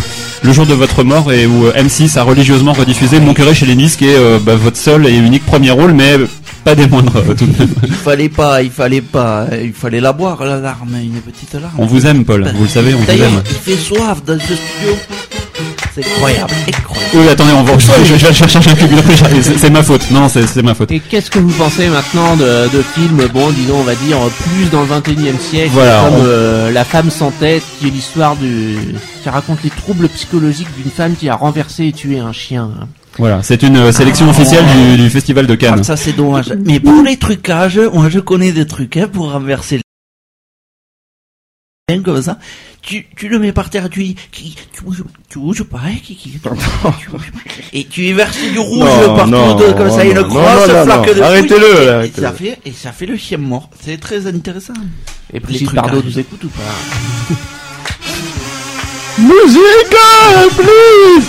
[0.43, 3.65] le jour de votre mort et où euh, M6 a religieusement rediffusé Mon curé chez
[3.65, 6.17] les Nice, qui est euh, bah, votre seul et unique premier rôle, mais
[6.63, 7.69] pas des moindres euh, tout de même.
[7.83, 11.73] Il fallait pas, il fallait pas, il fallait la boire, la larme, une petite larme.
[11.77, 13.41] On vous aime, Paul, vous le savez, on vous aime.
[13.45, 14.95] il fait soif dans ce studio.
[15.99, 17.11] C'est incroyable, incroyable.
[17.15, 20.11] Oui, attendez, on va, je, vais- je vais chercher un j'arrive, c'est ma faute.
[20.11, 20.91] Non, c'est ma faute.
[20.91, 24.69] Et qu'est-ce que vous pensez maintenant de, de films, bon, disons, on va dire, plus
[24.69, 27.89] dans le 21 e siècle, Voilà, comme on- euh, La femme sans tête, qui est
[27.91, 28.77] l'histoire du...
[29.23, 32.69] qui raconte les troubles psychologiques d'une femme qui a renversé et tué un chien.
[33.17, 34.95] Voilà, c'est une euh, sélection Ah, officielle ouais.
[34.97, 35.77] du, du festival de Cannes.
[35.79, 36.53] Ah, ça c'est dommage.
[36.63, 39.77] Mais pour les trucages, moi je connais des trucs hein, pour renverser
[41.89, 42.37] le comme ça.
[42.88, 45.95] Tu, tu le mets par terre, tu dis, qui, tu bouges, tu bouges pas, hein,
[47.73, 50.27] et tu y verses du rouge Non, partout, non, de- comme ça, non, une non,
[50.29, 51.13] grosse non, non, flaque non.
[51.15, 52.17] de Arrêtez-le, là, et- arrêtez-le.
[52.17, 53.69] Et ça fait, et ça fait le chien mort.
[53.83, 54.71] C'est très intéressant.
[55.33, 55.73] Et Brigitte.
[55.73, 57.35] Bardot nous écoute ou pas
[59.19, 59.97] Musique,
[60.55, 61.25] please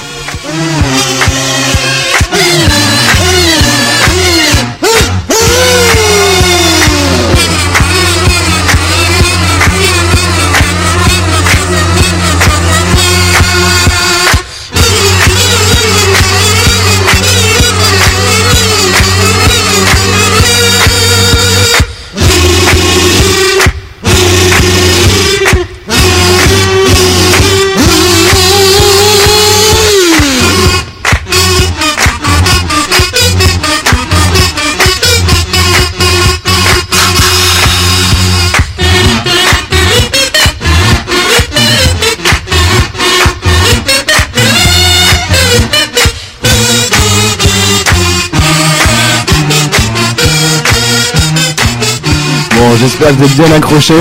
[52.80, 53.94] j'espère que vous êtes bien accrochés.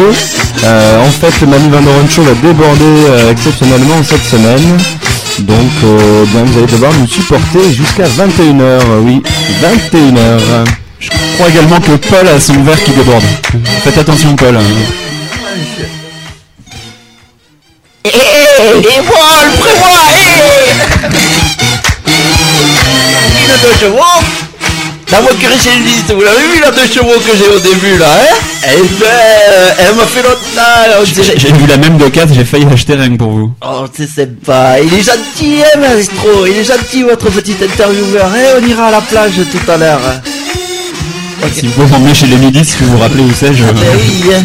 [0.63, 4.77] Euh, en fait, le Manu Van Show va déborder euh, exceptionnellement cette semaine.
[5.39, 8.79] Donc, euh, bien, vous allez devoir nous supporter jusqu'à 21h.
[9.03, 9.21] Oui,
[9.61, 10.65] 21h.
[10.99, 13.23] Je crois également que Paul a son verre qui déborde.
[13.83, 14.55] Faites attention, Paul.
[14.57, 14.61] hein.
[18.05, 18.09] Et
[19.01, 19.51] moi, le
[23.77, 24.21] prévoit,
[25.11, 28.35] La voiture chez vous l'avez vu la deux chevaux que j'ai au début là, hein?
[28.63, 32.33] Elle est belle, elle m'a fait l'autre là, dirait- J'ai vu la même de 4,
[32.33, 33.51] j'ai failli l'acheter rien que pour vous.
[33.65, 38.59] Oh, c'est sympa, il est gentil, hein, maestro, il est gentil votre petit intervieweur, hein,
[38.61, 40.01] on ira à la plage tout à l'heure.
[41.55, 43.63] Si vous pouvez m'emmener chez les midis, si vous vous rappelez où c'est, je...
[43.63, 44.43] Ben oui, hein.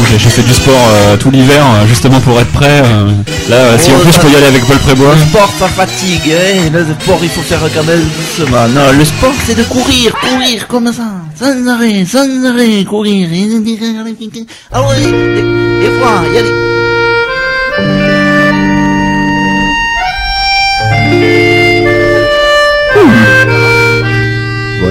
[0.00, 2.82] Bon, j'ai fait du sport euh, tout l'hiver, euh, justement pour être prêt.
[2.82, 3.10] euh.
[3.50, 5.14] Là, si en Oh, plus je peux y aller avec Paul Prébois.
[5.14, 6.70] Le sport, ça fatigue, hein.
[6.72, 8.66] Le sport, il faut faire quand même doucement.
[8.68, 11.02] Non, le sport, c'est de courir, courir comme ça.
[11.38, 13.28] Sans arrêt, sans arrêt, courir.
[14.72, 16.79] Ah ouais, et, et voilà, y aller.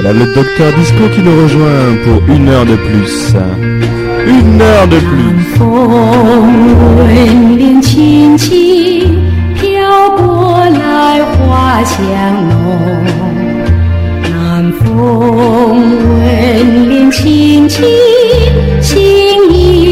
[0.09, 3.35] Voilà le docteur Disco qui nous rejoint pour une heure de plus.
[4.27, 5.25] Une heure de plus.
[5.57, 5.67] 风
[6.99, 9.23] 吻脸轻轻
[9.55, 11.99] 飘过来，花香
[12.49, 12.53] 浓。
[14.31, 14.85] 南风
[16.19, 17.85] 吻脸轻轻，
[18.81, 18.99] 心
[19.53, 19.88] 依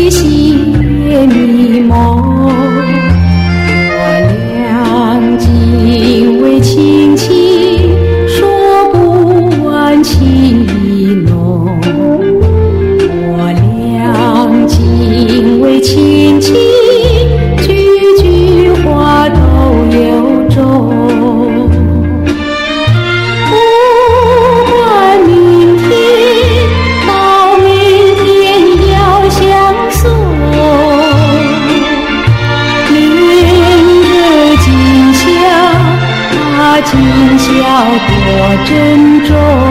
[38.65, 39.66] 珍重。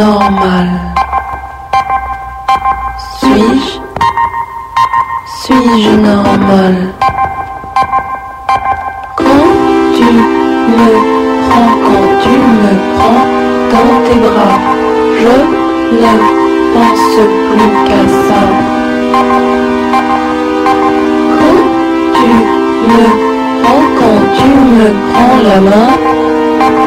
[0.00, 0.68] Normal.
[3.18, 3.70] Suis-je?
[5.42, 6.74] Suis-je normal?
[9.20, 9.48] Quand
[9.96, 10.08] tu
[10.76, 10.88] me
[11.46, 13.24] prends, quand tu me prends
[13.72, 14.58] dans tes bras,
[15.22, 15.34] je
[16.02, 16.14] ne
[16.74, 17.14] pense
[17.48, 18.42] plus qu'à ça.
[21.38, 21.60] Quand
[22.18, 22.32] tu
[22.90, 23.04] me
[23.62, 25.90] prends, quand tu me prends la main,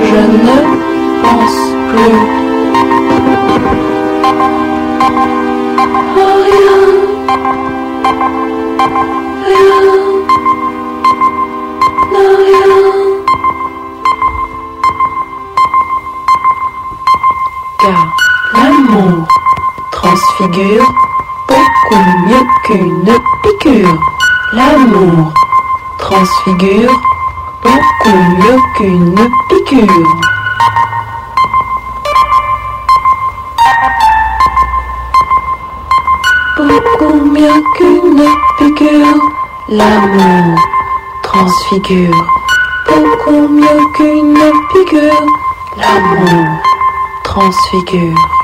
[0.10, 0.58] je ne
[1.24, 1.60] pense
[1.90, 2.43] plus
[5.04, 5.12] Car
[18.54, 19.28] l'amour
[19.92, 20.88] transfigure
[21.50, 24.00] beaucoup mieux qu'une piqûre.
[24.54, 25.34] L'amour
[25.98, 26.98] transfigure
[27.62, 30.23] beaucoup mieux qu'une piqûre.
[39.76, 40.56] L'amour
[41.24, 42.14] transfigure
[42.88, 44.38] beaucoup mieux qu'une
[44.72, 45.26] piqûre.
[45.76, 46.62] L'amour
[47.24, 48.43] transfigure.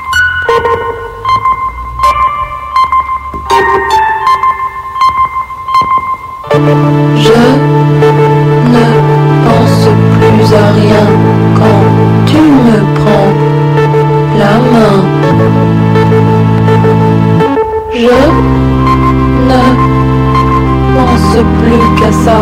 [22.24, 22.36] Ça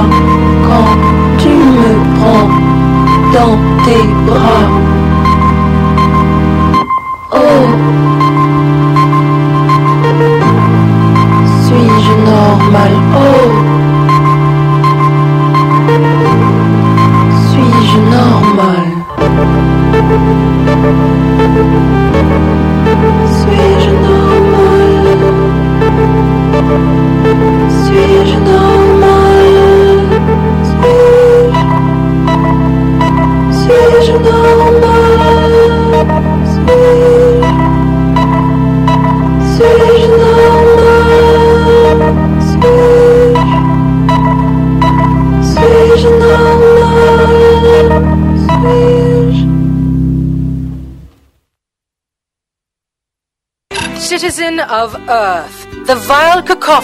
[0.67, 2.49] quand tu me prends
[3.35, 4.78] dans tes bras.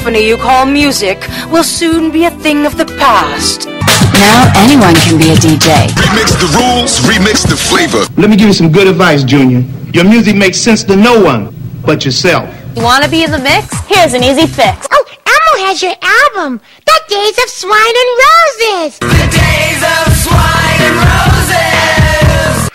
[0.05, 1.19] Cacophony you call music
[1.51, 3.67] will soon be a thing of the past.
[4.13, 5.89] Now anyone can be a DJ.
[5.97, 8.05] Remix the rules, remix the flavor.
[8.21, 9.65] Let me give you some good advice, Junior.
[9.95, 11.55] Your music makes sense to no one
[11.87, 12.45] but yourself.
[12.77, 13.67] You want to be in the mix?
[13.87, 14.87] Here's an easy fix.
[14.93, 18.99] Oh, Elmo has your album, The Days of Swine and Roses.
[18.99, 22.71] The days of swine and roses.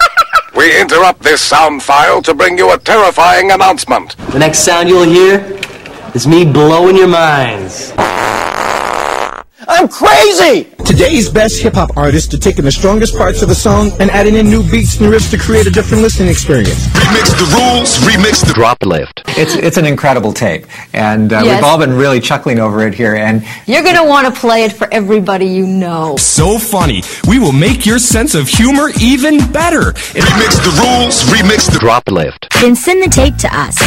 [0.55, 4.17] we interrupt this sound file to bring you a terrifying announcement.
[4.32, 5.59] The next sound you'll hear
[6.16, 7.93] is me blowing your minds.
[9.72, 10.64] I'm crazy!
[10.86, 14.36] Today's best hip hop artists are taking the strongest parts of a song and adding
[14.36, 16.88] in new beats and riffs to create a different listening experience.
[16.88, 19.22] Remix the rules, remix the drop lift.
[19.38, 21.57] It's it's an incredible tape, and uh, Yes.
[21.57, 23.16] we've all been really chuckling over it here.
[23.16, 26.16] And You're going to want to play it for everybody you know.
[26.18, 27.03] So funny.
[27.28, 29.91] We will make your sense of humor even better.
[29.93, 32.47] Remix the rules, remix the drop lift.
[32.60, 33.78] Then send the tape to us.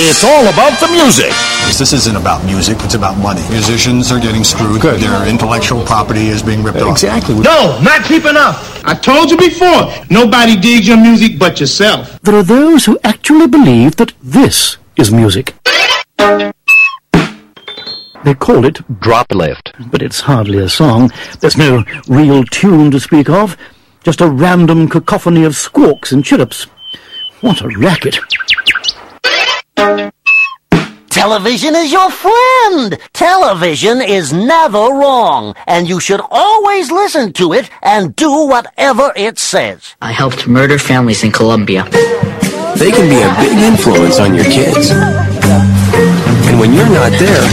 [0.00, 1.32] It's all about the music.
[1.66, 3.42] This isn't about music, it's about money.
[3.50, 4.80] Musicians are getting screwed.
[4.80, 5.00] Good.
[5.00, 6.92] Their intellectual property is being ripped off.
[6.92, 7.34] Exactly.
[7.40, 8.84] No, not cheap enough.
[8.84, 12.20] I told you before, nobody digs your music but yourself.
[12.22, 15.54] There are those who actually believe that this is music.
[18.24, 19.72] They call it drop Left.
[19.90, 21.10] but it's hardly a song.
[21.40, 23.56] There's no real tune to speak of,
[24.04, 26.64] just a random cacophony of squawks and chirrups.
[27.40, 28.18] What a racket.
[31.18, 32.96] Television is your friend.
[33.12, 39.36] Television is never wrong, and you should always listen to it and do whatever it
[39.36, 39.96] says.
[40.00, 41.82] I helped murder families in Colombia.
[42.78, 44.92] They can be a big influence on your kids.
[46.46, 47.44] And when you're not there,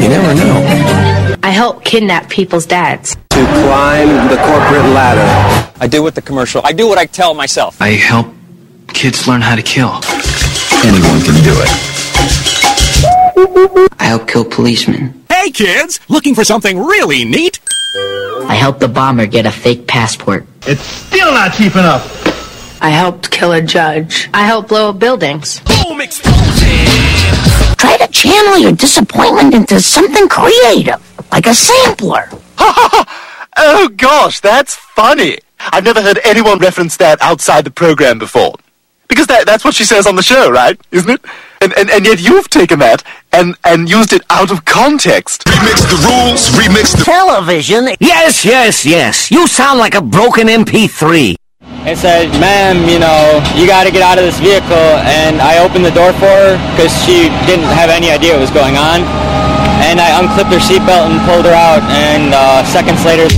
[0.00, 1.36] you never know.
[1.42, 3.14] I help kidnap people's dads.
[3.14, 5.70] To climb the corporate ladder.
[5.78, 6.62] I do what the commercial.
[6.64, 7.76] I do what I tell myself.
[7.78, 8.28] I help
[8.88, 10.00] kids learn how to kill.
[10.82, 11.91] Anyone can do it.
[13.98, 15.24] I'll kill policemen.
[15.28, 17.60] Hey kids, looking for something really neat?
[18.48, 20.46] I helped the bomber get a fake passport.
[20.66, 22.80] It's still not cheap enough.
[22.82, 24.28] I helped kill a judge.
[24.32, 25.60] I helped blow up buildings.
[25.60, 26.36] Boom explosion!
[27.76, 31.00] Try to channel your disappointment into something creative,
[31.30, 32.28] like a sampler.
[32.58, 35.38] oh gosh, that's funny.
[35.60, 38.54] I've never heard anyone reference that outside the program before.
[39.12, 40.80] Because that, that's what she says on the show, right?
[40.90, 41.20] Isn't it?
[41.60, 45.44] And, and, and yet you've taken that and, and used it out of context.
[45.44, 47.04] Remix the rules, remix the...
[47.04, 47.92] Television?
[48.00, 49.30] Yes, yes, yes.
[49.30, 51.36] You sound like a broken MP3
[51.84, 54.96] and said, ma'am, you know, you got to get out of this vehicle.
[55.04, 58.54] And I opened the door for her because she didn't have any idea what was
[58.56, 59.04] going on.
[59.84, 61.84] And I unclipped her seatbelt and pulled her out.
[61.92, 63.28] And uh, seconds later...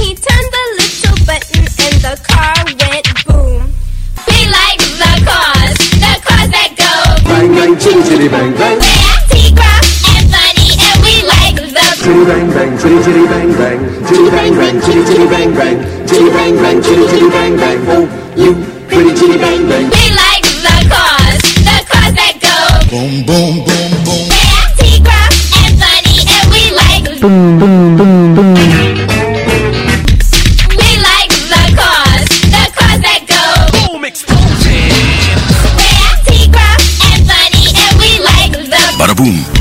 [7.55, 8.79] bang, chitty bang bang.
[8.79, 11.67] And funny, and we like the
[12.03, 15.77] chitty bang bang, chitty chitty bang bang, chitty bang bang, chitty chitty bang bang,
[16.07, 17.79] chitty bang bang, chitty chitty bang bang.
[17.89, 18.05] Oh,
[18.37, 18.55] you
[18.89, 19.87] pretty chitty bang bang.
[19.91, 24.23] We like the cause, the cause that goes boom boom boom boom.
[24.29, 25.33] Nasty crowd
[25.63, 28.84] and funny, and we like boom boom boom boom.
[39.17, 39.54] Boom.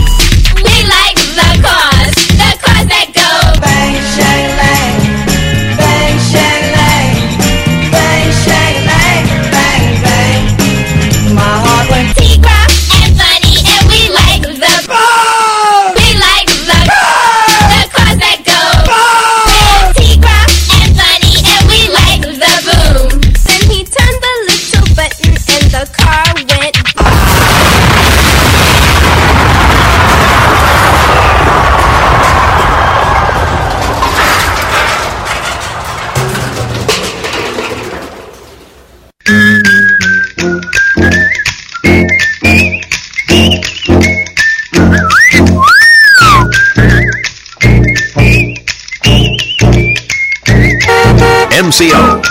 [51.63, 52.21] MCO.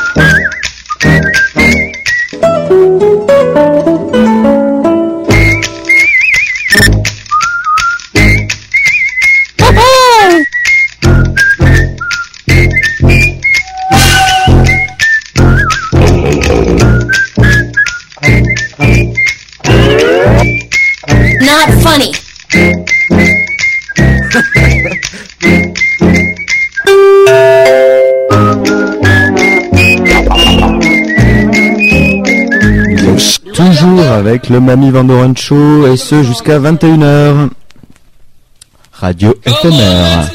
[34.52, 37.48] le Mami Vandoren Show, et ce jusqu'à 21h.
[38.92, 40.28] Radio éphémère.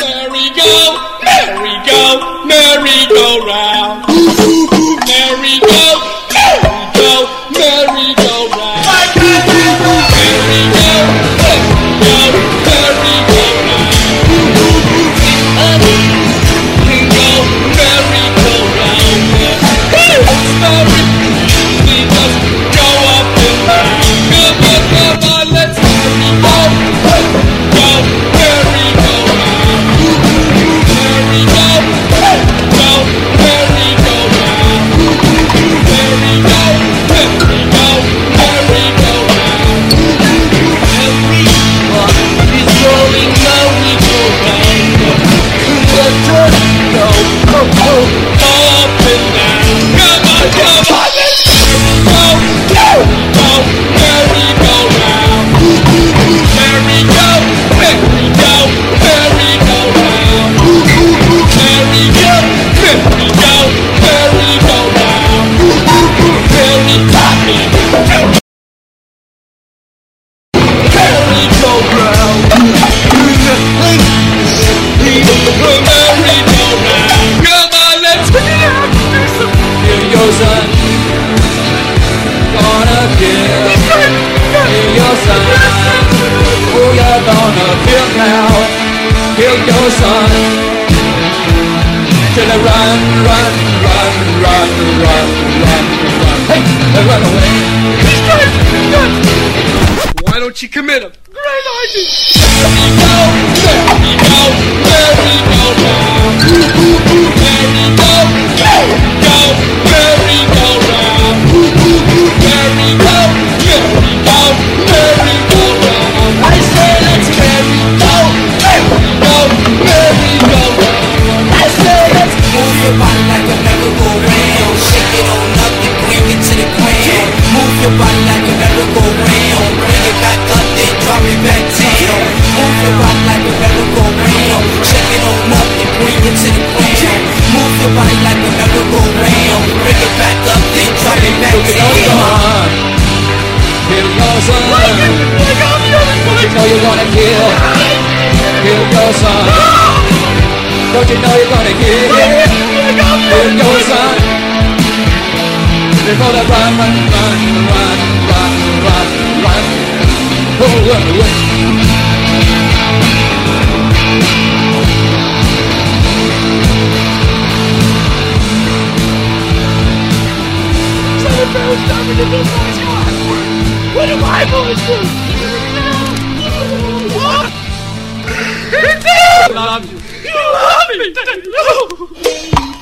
[179.57, 179.97] Love you.
[180.27, 181.07] You love me.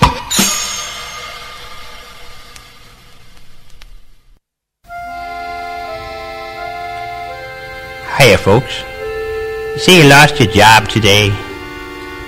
[8.18, 8.84] Hiya, folks.
[9.74, 11.28] You say you lost your job today.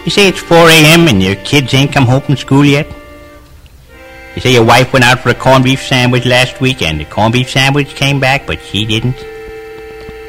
[0.05, 1.07] You say it's 4 a.m.
[1.07, 2.87] and your kids ain't come home from school yet.
[4.35, 7.05] You say your wife went out for a corned beef sandwich last week and the
[7.05, 9.17] corned beef sandwich came back, but she didn't.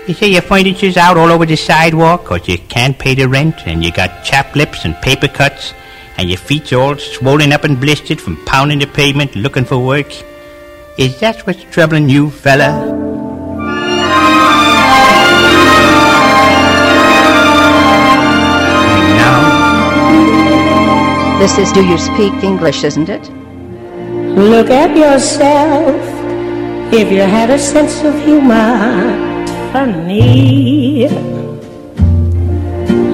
[0.08, 3.56] You say your furniture's out all over the sidewalk 'cause you can't pay the rent
[3.66, 5.74] and you got chapped lips and paper cuts
[6.16, 10.10] and your feet's all swollen up and blistered from pounding the pavement looking for work.
[10.96, 12.70] Is that what's troubling you, fella?
[21.38, 23.30] This is Do You Speak English, isn't it?
[24.38, 26.00] Look at yourself
[26.94, 29.27] if you had a sense of humor.
[29.72, 31.08] Funny.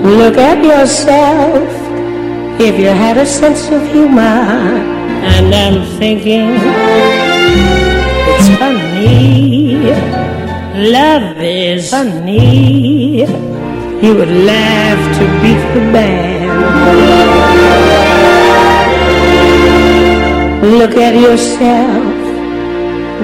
[0.04, 1.68] Look at yourself
[2.60, 4.22] if you had a sense of humor.
[5.34, 6.50] And I'm thinking
[8.30, 9.90] it's funny.
[10.92, 13.26] Love is funny.
[14.04, 16.44] You would laugh to beat the band.
[20.78, 22.14] Look at yourself.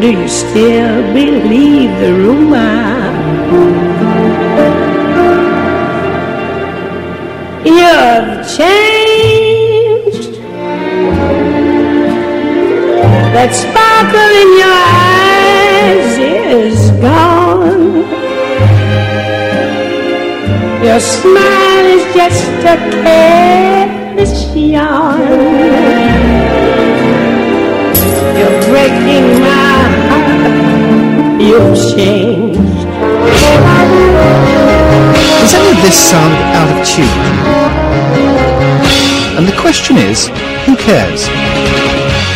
[0.01, 3.10] Do you still believe the rumor?
[7.65, 10.35] You've changed.
[13.35, 14.81] That sparkle in your
[15.11, 16.13] eyes
[16.47, 17.91] is gone.
[20.85, 25.21] Your smile is just a careless yawn.
[28.39, 31.41] You're breaking my heart.
[31.43, 32.80] You've changed.
[35.41, 37.07] Does any of this sound out of tune?
[39.37, 40.29] And the question is,
[40.67, 41.23] who cares?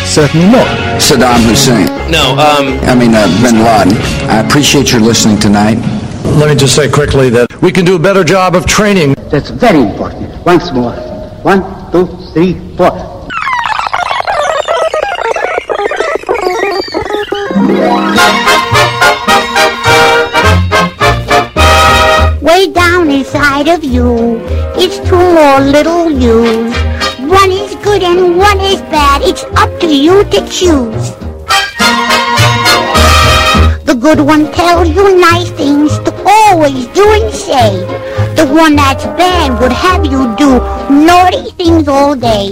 [0.09, 0.67] Certainly not.
[0.99, 1.87] Saddam Hussein.
[2.09, 2.79] No, um...
[2.87, 3.97] I mean, uh, Bin Laden.
[4.29, 5.77] I appreciate your listening tonight.
[6.37, 9.13] Let me just say quickly that we can do a better job of training.
[9.29, 10.29] That's very important.
[10.45, 10.93] Once more.
[11.43, 13.14] One, two, three, four.
[23.65, 24.39] Inside of you,
[24.75, 26.75] it's two more little yous.
[27.19, 29.21] One is good and one is bad.
[29.23, 31.11] It's up to you to choose.
[33.85, 37.85] The good one tells you nice things to always do and say.
[38.35, 40.59] The one that's bad would have you do
[40.93, 42.49] naughty things all day.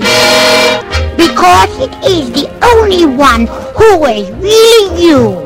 [1.18, 5.43] Because it is the only one who is really you.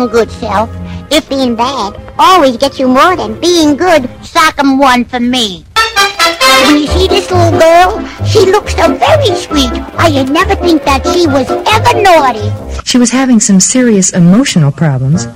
[0.00, 0.70] Listen, good self.
[1.10, 5.66] If being bad always gets you more than being good, sock 'em one for me.
[6.64, 9.70] When you see this little girl, she looks so very sweet.
[9.98, 12.50] I'd never think that she was ever naughty.
[12.84, 15.28] She was having some serious emotional problems.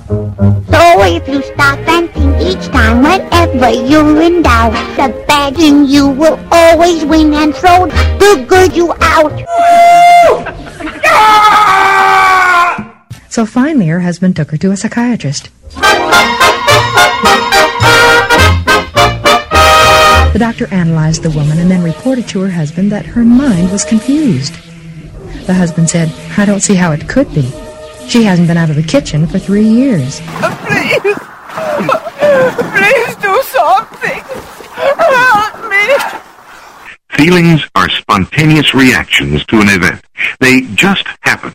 [0.73, 5.85] So if you stop and think each time whenever you're in doubt, the bad in
[5.85, 7.85] you will always win and throw
[8.17, 9.31] the good you out.
[13.35, 15.49] So finally, her husband took her to a psychiatrist.
[20.31, 23.83] The doctor analyzed the woman and then reported to her husband that her mind was
[23.83, 24.53] confused.
[25.47, 27.51] The husband said, I don't see how it could be.
[28.07, 30.21] She hasn't been out of the kitchen for three years.
[30.21, 31.01] Please.
[32.71, 34.23] Please do something.
[34.95, 35.93] Help me.
[37.17, 40.05] Feelings are spontaneous reactions to an event.
[40.39, 41.53] They just happen.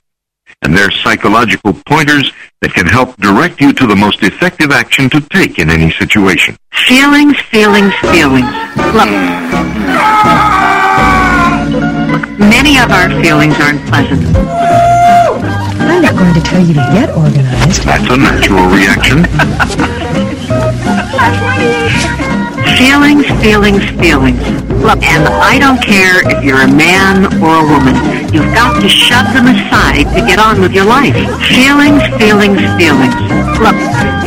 [0.62, 5.20] And they're psychological pointers that can help direct you to the most effective action to
[5.20, 6.56] take in any situation.
[6.72, 8.46] Feelings, feelings, feelings.
[8.92, 9.08] Look.
[12.38, 14.22] Many of our feelings aren't pleasant.
[15.80, 17.82] I'm not going to tell you to get organized.
[17.84, 19.24] That's a natural reaction.
[22.81, 24.41] Feelings, feelings, feelings.
[24.81, 27.95] Look, and I don't care if you're a man or a woman.
[28.33, 31.12] You've got to shove them aside to get on with your life.
[31.53, 33.14] Feelings, feelings, feelings.
[33.61, 33.76] Look,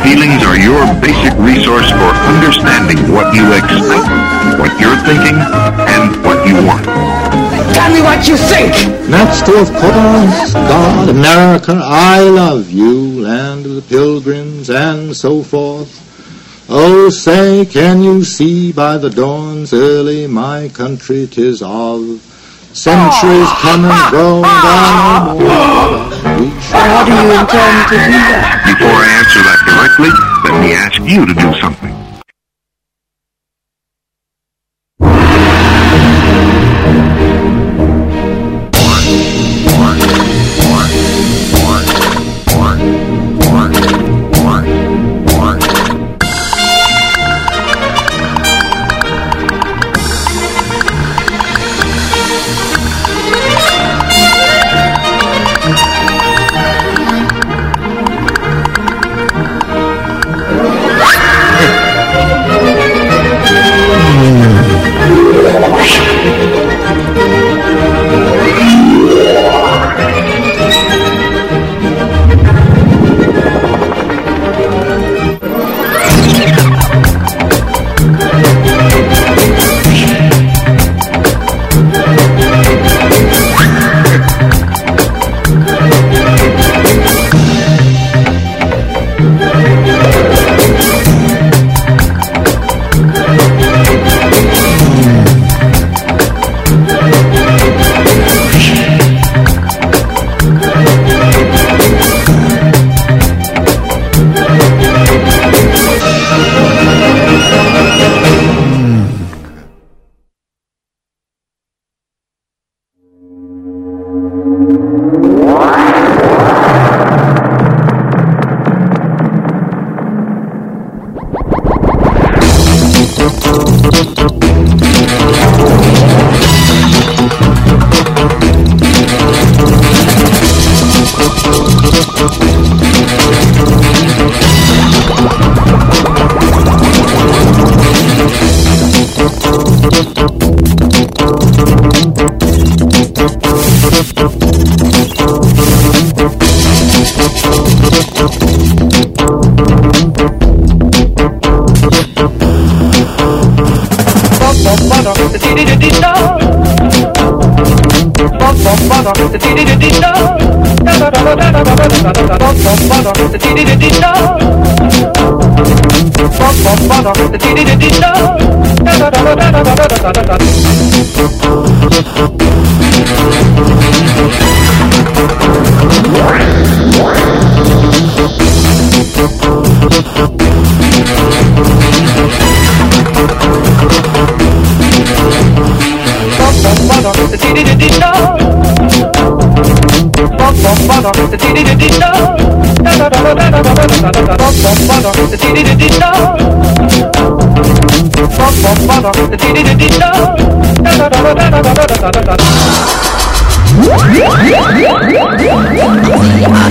[0.04, 4.04] Feelings are your basic resource for understanding what you expect,
[4.60, 5.34] what you're thinking,
[5.88, 6.84] and what you want.
[7.72, 8.70] Tell me what you think!
[9.08, 15.42] Next to, of course, God, America, I love you, land of the pilgrims, and so
[15.42, 16.03] forth.
[16.66, 22.00] Oh, say, can you see by the dawn's early my country 'tis of?
[22.72, 26.08] Centuries come and go, and no more
[26.72, 28.64] How do you intend to do that?
[28.64, 30.10] Before I answer that directly,
[30.42, 32.03] let me ask you to do something.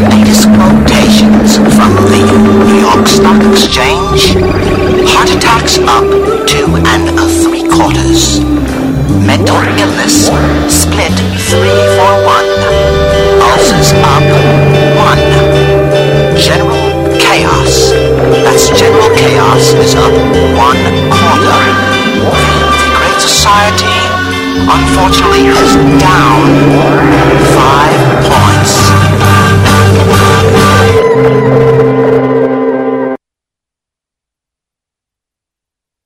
[0.10, 2.22] Latest quotations from the
[2.68, 4.36] New York Stock Exchange.
[5.10, 6.06] Heart attacks up
[6.48, 8.40] two and a three quarters.
[9.26, 10.30] Mental illness
[10.70, 11.14] split
[11.50, 12.50] three for one.
[13.42, 14.24] Ulcers up
[14.98, 15.53] one.
[19.80, 20.12] Is up
[20.56, 20.78] one
[21.10, 21.62] quarter.
[22.80, 23.98] The Great Society
[24.70, 26.46] unfortunately is down
[27.58, 28.74] five points.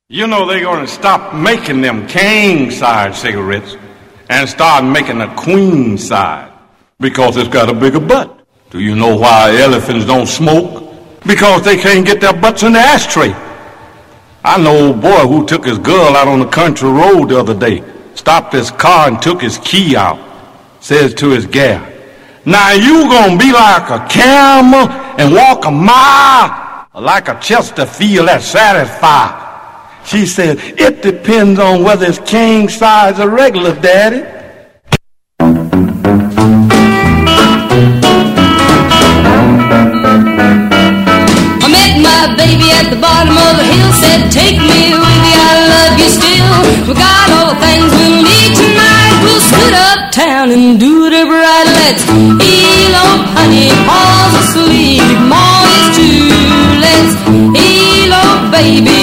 [0.09, 3.75] You know they're going to stop making them king size cigarettes
[4.29, 6.51] and start making a queen size
[6.99, 8.33] because it's got a bigger butt.
[8.69, 10.93] Do you know why elephants don't smoke?
[11.25, 13.35] Because they can't get their butts in the ashtray.
[14.43, 17.57] I know a boy who took his girl out on the country road the other
[17.57, 17.83] day,
[18.15, 20.19] stopped his car and took his key out.
[20.79, 21.85] Says to his gal,
[22.45, 24.89] Now you gonna be like a camel
[25.19, 29.43] and walk a mile like a Chesterfield that's satisfied.
[30.05, 34.23] She said, It depends on whether it's king size or regular, Daddy.
[41.59, 43.06] I met my baby at the hill,
[44.01, 46.57] said, Take me with you, I love you still.
[46.85, 49.13] We got all the things we need tonight.
[49.25, 52.03] We'll split uptown and do whatever I'd lights.
[52.05, 55.01] Elop, honey, falls asleep.
[55.01, 56.29] is too.
[56.85, 57.13] Let's
[57.57, 59.01] elop, baby.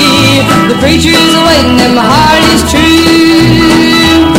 [0.71, 4.31] The preacher's waiting and my heart is true.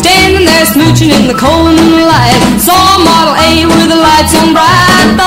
[0.00, 2.40] Standing there smooching in the cold and the light.
[2.64, 5.25] Saw Model A with the lights on bright.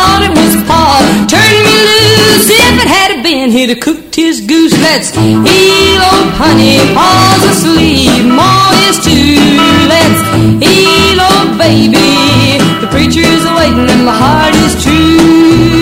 [3.39, 4.73] man here to cook his goose.
[4.73, 9.39] Let's eat old honey, paws asleep, morning's too.
[9.87, 10.21] Let's
[10.59, 15.78] eat old baby, the preacher's waiting and my heart is true.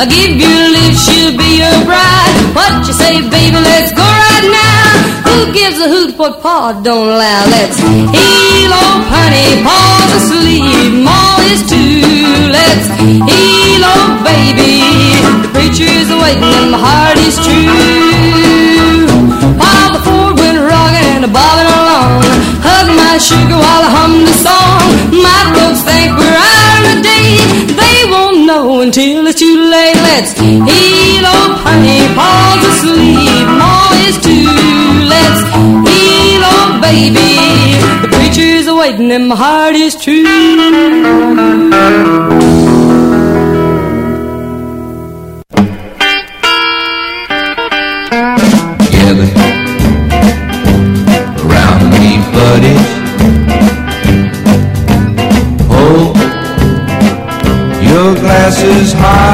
[0.00, 2.32] I'll give you a lift, she'll be your bride.
[2.56, 3.60] What you say, baby?
[3.60, 5.28] Let's go right now.
[5.28, 7.44] Who gives a hoot what Pa don't allow?
[7.52, 12.00] Let's elope, honey, Pa's asleep, Ma is too.
[12.48, 14.80] Let's elope, baby.
[15.44, 19.04] The preacher's waiting and my heart is true.
[19.60, 22.24] While the Ford went rocking and a bobbing along,
[22.64, 24.80] hugged my sugar while I hummed the song.
[25.12, 27.76] My folks think we're out of date.
[27.76, 28.19] They won't
[28.60, 29.94] until it's too late.
[29.96, 34.48] Let's elope, honey, Pa's asleep, Ma is too.
[35.08, 35.40] Let's
[35.88, 37.30] elope, baby.
[38.02, 40.24] The preacher's waiting and my heart is true.
[58.92, 59.29] High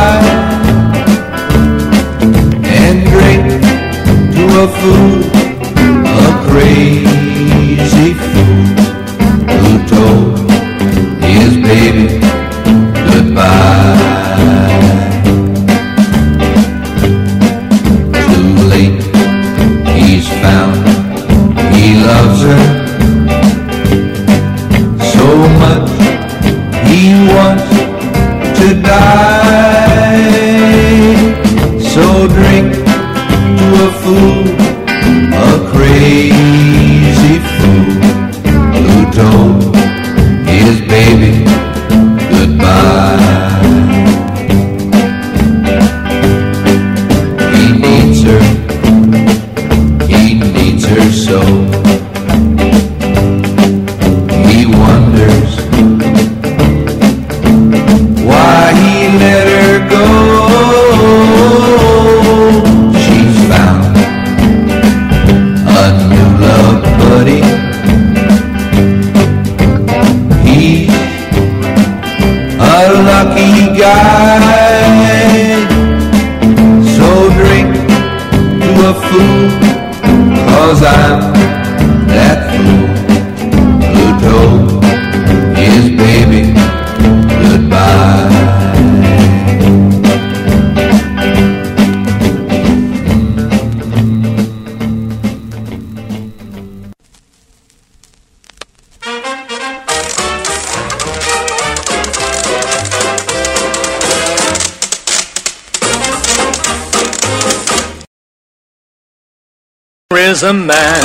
[110.47, 111.03] a man,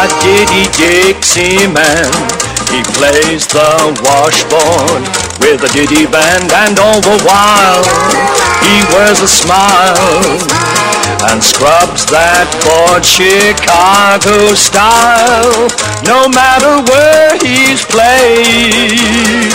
[0.00, 2.08] a Diddy Dixie man.
[2.72, 5.04] He plays the washboard
[5.44, 7.84] with a diddy band, and all the while
[8.64, 10.40] he wears a smile
[11.28, 15.68] and scrubs that board Chicago style.
[16.08, 19.52] No matter where he's played,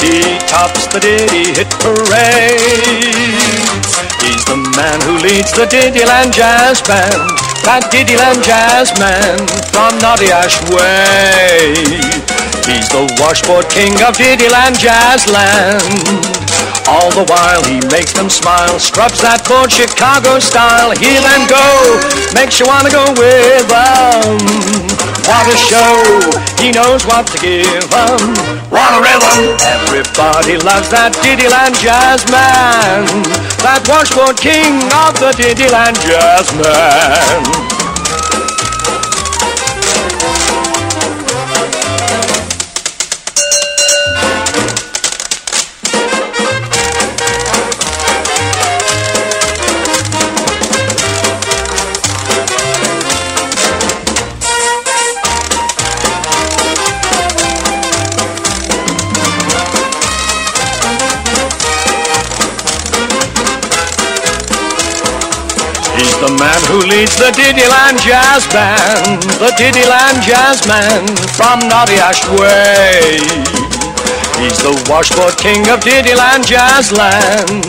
[0.00, 3.60] he tops the Diddy hit parade.
[4.24, 9.42] He's the man who leads the Diddyland Jazz Band, that Diddyland Jazz Man
[9.74, 10.30] from Naughty
[10.70, 11.74] Way.
[12.62, 15.82] He's the washboard king of Diddyland Jazzland.
[16.86, 20.94] All the while he makes them smile, scrubs that board Chicago style.
[20.94, 21.66] Hear them go,
[22.38, 25.15] makes you wanna go with them.
[25.26, 25.98] What a show,
[26.62, 28.18] he knows what to give them.
[28.70, 33.02] What a rhythm, everybody loves that Diddyland Jazz Man.
[33.58, 37.85] That washboard king of the Diddyland Jazz Man.
[66.66, 71.06] Who leads the Diddyland Jazz Band, the Diddyland Jazz Man
[71.38, 73.22] from Naughty Ash Way.
[74.42, 77.62] He's the washboard king of Diddyland Jazzland.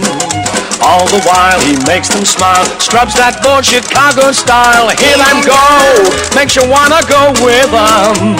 [0.81, 4.89] All the while he makes them smile, scrubs that board Chicago style.
[4.97, 5.61] Hear them go,
[6.33, 8.33] makes you wanna go with them.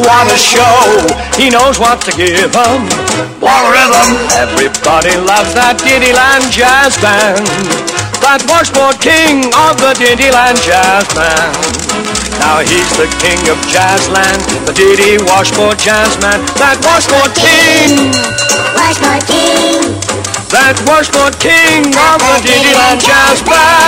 [0.00, 1.04] What a show,
[1.36, 2.88] he knows what to give them.
[3.36, 7.93] What a rhythm, everybody loves that Diddyland Jazz Band.
[8.24, 11.52] That washboard king of the Diddyland Jazz Man.
[12.40, 16.40] Now he's the king of Jazzland, the Diddy Washboard Jazzman.
[16.56, 18.10] That washboard king,
[18.72, 19.92] Washboard King.
[20.56, 23.84] that washboard king of the Diddyland Jazz Band.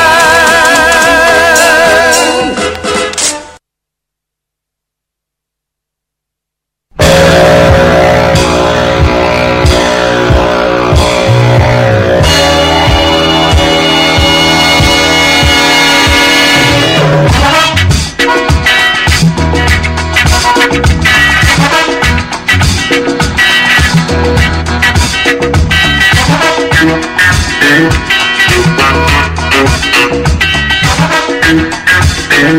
[32.47, 32.53] ये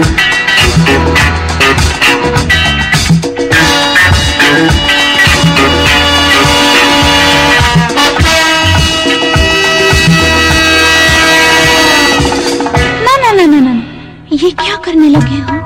[14.52, 15.60] क्या करने लगे हो?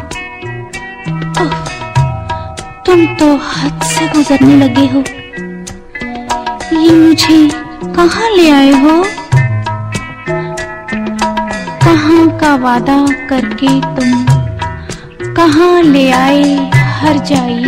[2.85, 5.03] तुम तो हद से गुजरने लगे हो।
[6.81, 7.49] ये मुझे
[7.95, 9.03] कहाँ ले आए हो?
[11.91, 12.97] कहाँ का वादा
[13.29, 14.25] करके तुम
[15.33, 16.69] कहाँ ले आए
[16.99, 17.63] हर जाई?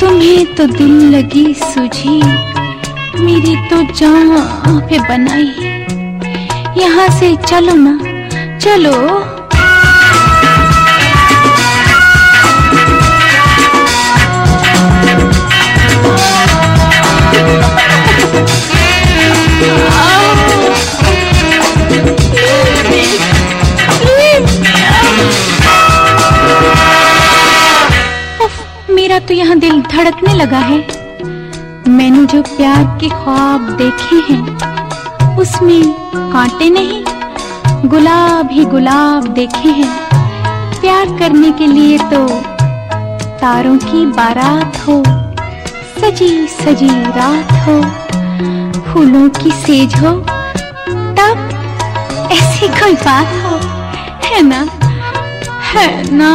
[0.00, 2.16] तुम्हें तो दिल लगी सूझी
[3.24, 5.52] मेरी तो जान पे बनाई।
[6.82, 7.98] यहाँ से चलो ना
[8.58, 8.96] चलो।
[19.62, 20.16] उफ,
[29.10, 30.76] मेरा तो यहाँ दिल धड़कने लगा है।
[31.90, 35.82] मैंने जो प्यार के ख्वाब देखे हैं, उसमें
[36.32, 37.02] कांटे नहीं,
[37.90, 39.88] गुलाब ही गुलाब देखे हैं।
[40.80, 42.22] प्यार करने के लिए तो
[43.40, 45.02] तारों की बारात हो,
[45.98, 47.80] सजी सजी रात हो,
[48.84, 50.14] फूलों की सेज हो,
[51.18, 53.58] तब ऐसी कोई बात हो,
[54.24, 54.64] है ना?
[55.72, 56.32] है ना?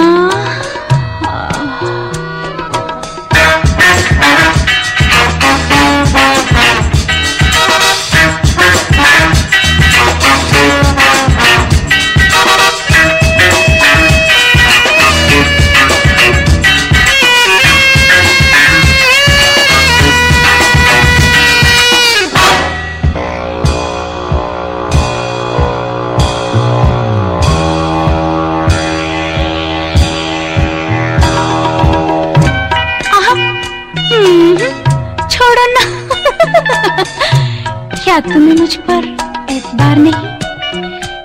[38.16, 39.06] क्या तुम्हें मुझ पर
[39.50, 40.28] एतबार नहीं?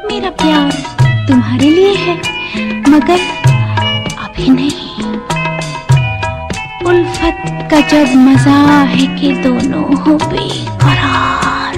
[0.06, 0.72] मेरा प्यार
[1.28, 2.14] तुम्हारे लिए है,
[2.90, 3.20] मगर
[4.18, 5.04] अभी नहीं।
[6.86, 11.76] उल्फत का जब मज़ा है कि दोनों हो बेकरार।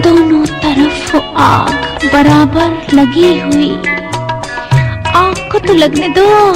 [0.00, 3.76] दोनों तरफ़ आग बराबर लगी हुई।
[5.12, 6.52] आग को तो लगने दो।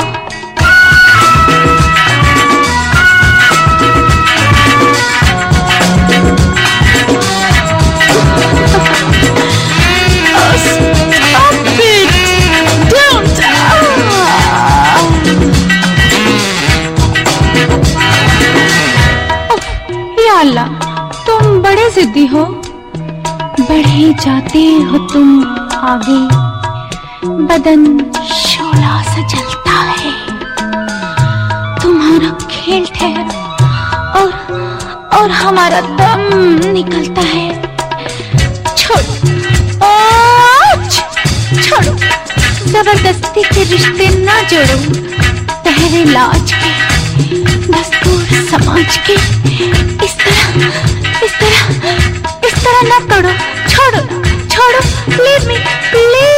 [21.97, 22.45] जिद्दी हो,
[23.61, 26.37] बढ़े जाते हो तुम आगे।
[27.27, 30.13] बदन शोला सा जलता है।
[31.83, 33.25] तुम्हारा खेल ठहर
[34.17, 34.29] और
[35.15, 36.21] और हमारा दम
[36.73, 37.63] निकलता है।
[38.77, 39.03] छोड़!
[41.63, 41.97] छोड़ो।
[42.67, 44.79] ज़बरदस्ती के रिश्ते ना जोड़ो।
[45.65, 46.71] पहरे लाज के
[47.73, 49.15] दस्तूर समाज के,
[50.05, 50.96] इस तरह
[51.26, 53.34] इस तरह इस तरह ना तोड़ो
[53.74, 54.02] छोड़ो ना
[54.54, 54.82] छोड़ो
[55.24, 55.58] leave me
[56.14, 56.35] leave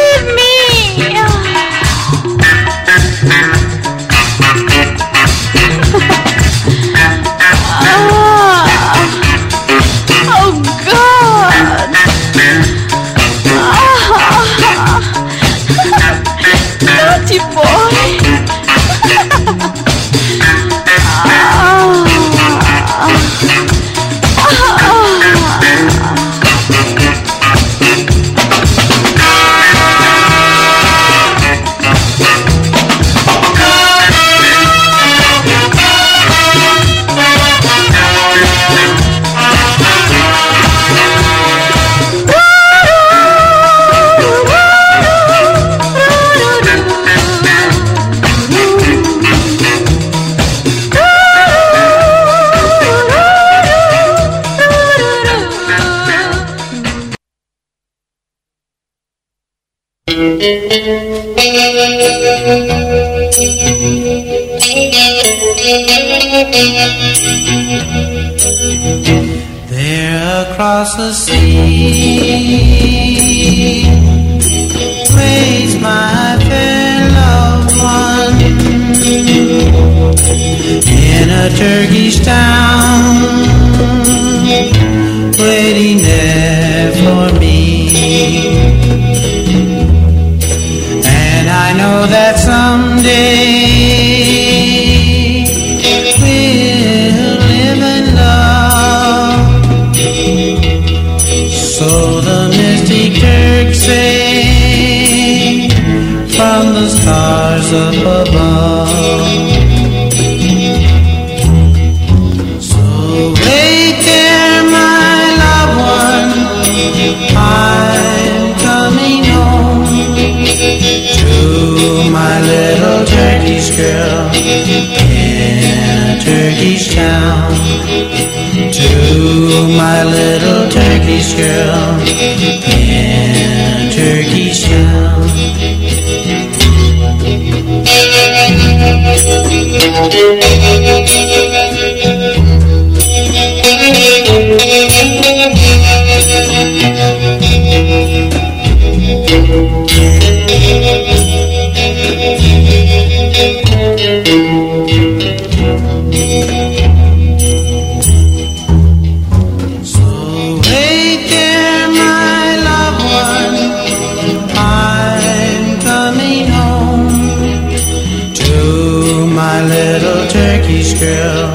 [171.08, 171.48] girl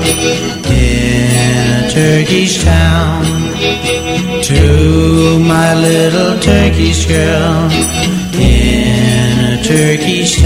[0.71, 3.23] in a Turkish town.
[4.49, 7.69] To my little Turkish girl
[8.33, 10.41] in a Turkish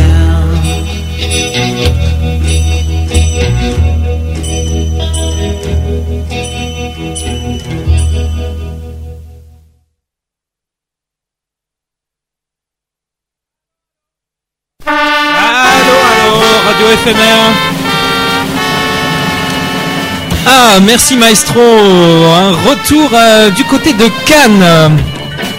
[20.82, 21.62] merci Maestro.
[21.62, 24.98] Un retour euh, du côté de Cannes.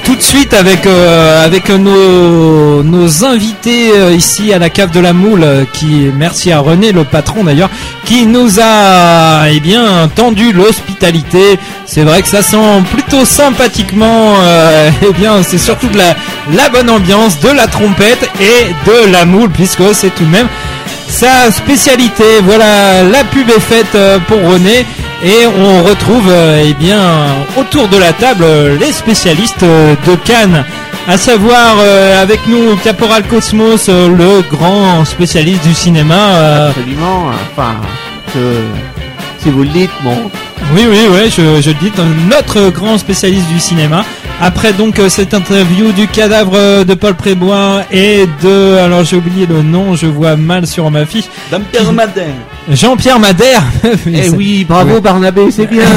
[0.05, 5.01] Tout de suite avec euh, avec nos, nos invités euh, ici à la cave de
[5.01, 7.70] la Moule, qui merci à René le patron d'ailleurs,
[8.05, 11.59] qui nous a eh bien tendu l'hospitalité.
[11.85, 14.35] C'est vrai que ça sent plutôt sympathiquement.
[15.03, 16.16] eh bien, c'est surtout de la
[16.53, 20.49] la bonne ambiance, de la trompette et de la moule, puisque c'est tout de même
[21.09, 22.24] sa spécialité.
[22.43, 23.97] Voilà, la pub est faite
[24.27, 24.86] pour René
[25.24, 27.01] et on retrouve euh, eh bien
[27.57, 30.65] autour de la table euh, les spécialistes euh, de Cannes.
[31.09, 36.15] À savoir euh, avec nous Caporal Cosmos, euh, le grand spécialiste du cinéma.
[36.15, 37.77] euh, Absolument, enfin,
[38.35, 38.57] que,
[39.43, 40.31] si vous le dites, bon.
[40.74, 41.90] oui, oui, oui, je, je le dis,
[42.28, 44.05] notre grand spécialiste du cinéma.
[44.40, 49.62] Après donc cette interview du cadavre de Paul Prébois et de, alors j'ai oublié le
[49.62, 51.24] nom, je vois mal sur ma fiche.
[51.51, 52.35] Jean-Pierre Madin.
[52.70, 53.62] Jean-Pierre Madère.
[54.07, 55.85] Eh oui, bravo Barnabé, c'est bien.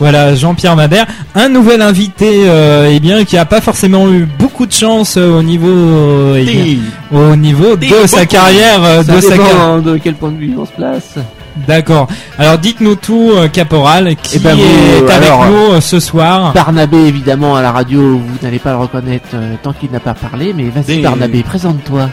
[0.00, 4.64] Voilà, Jean-Pierre Madère, un nouvel invité, euh, eh bien, qui a pas forcément eu beaucoup
[4.64, 6.80] de chance euh, au niveau, euh, eh bien, Si.
[7.12, 9.60] au niveau de sa carrière, euh, Ça de sa carrière.
[9.60, 11.14] hein, de quel point de vue on se place.
[11.66, 12.06] D'accord.
[12.38, 16.52] Alors dites-nous tout, Caporal, qui Eh ben, vous, est avec alors, nous ce soir.
[16.52, 20.14] Barnabé, évidemment, à la radio, vous n'allez pas le reconnaître euh, tant qu'il n'a pas
[20.14, 22.08] parlé, mais vas-y Barnabé, présente-toi.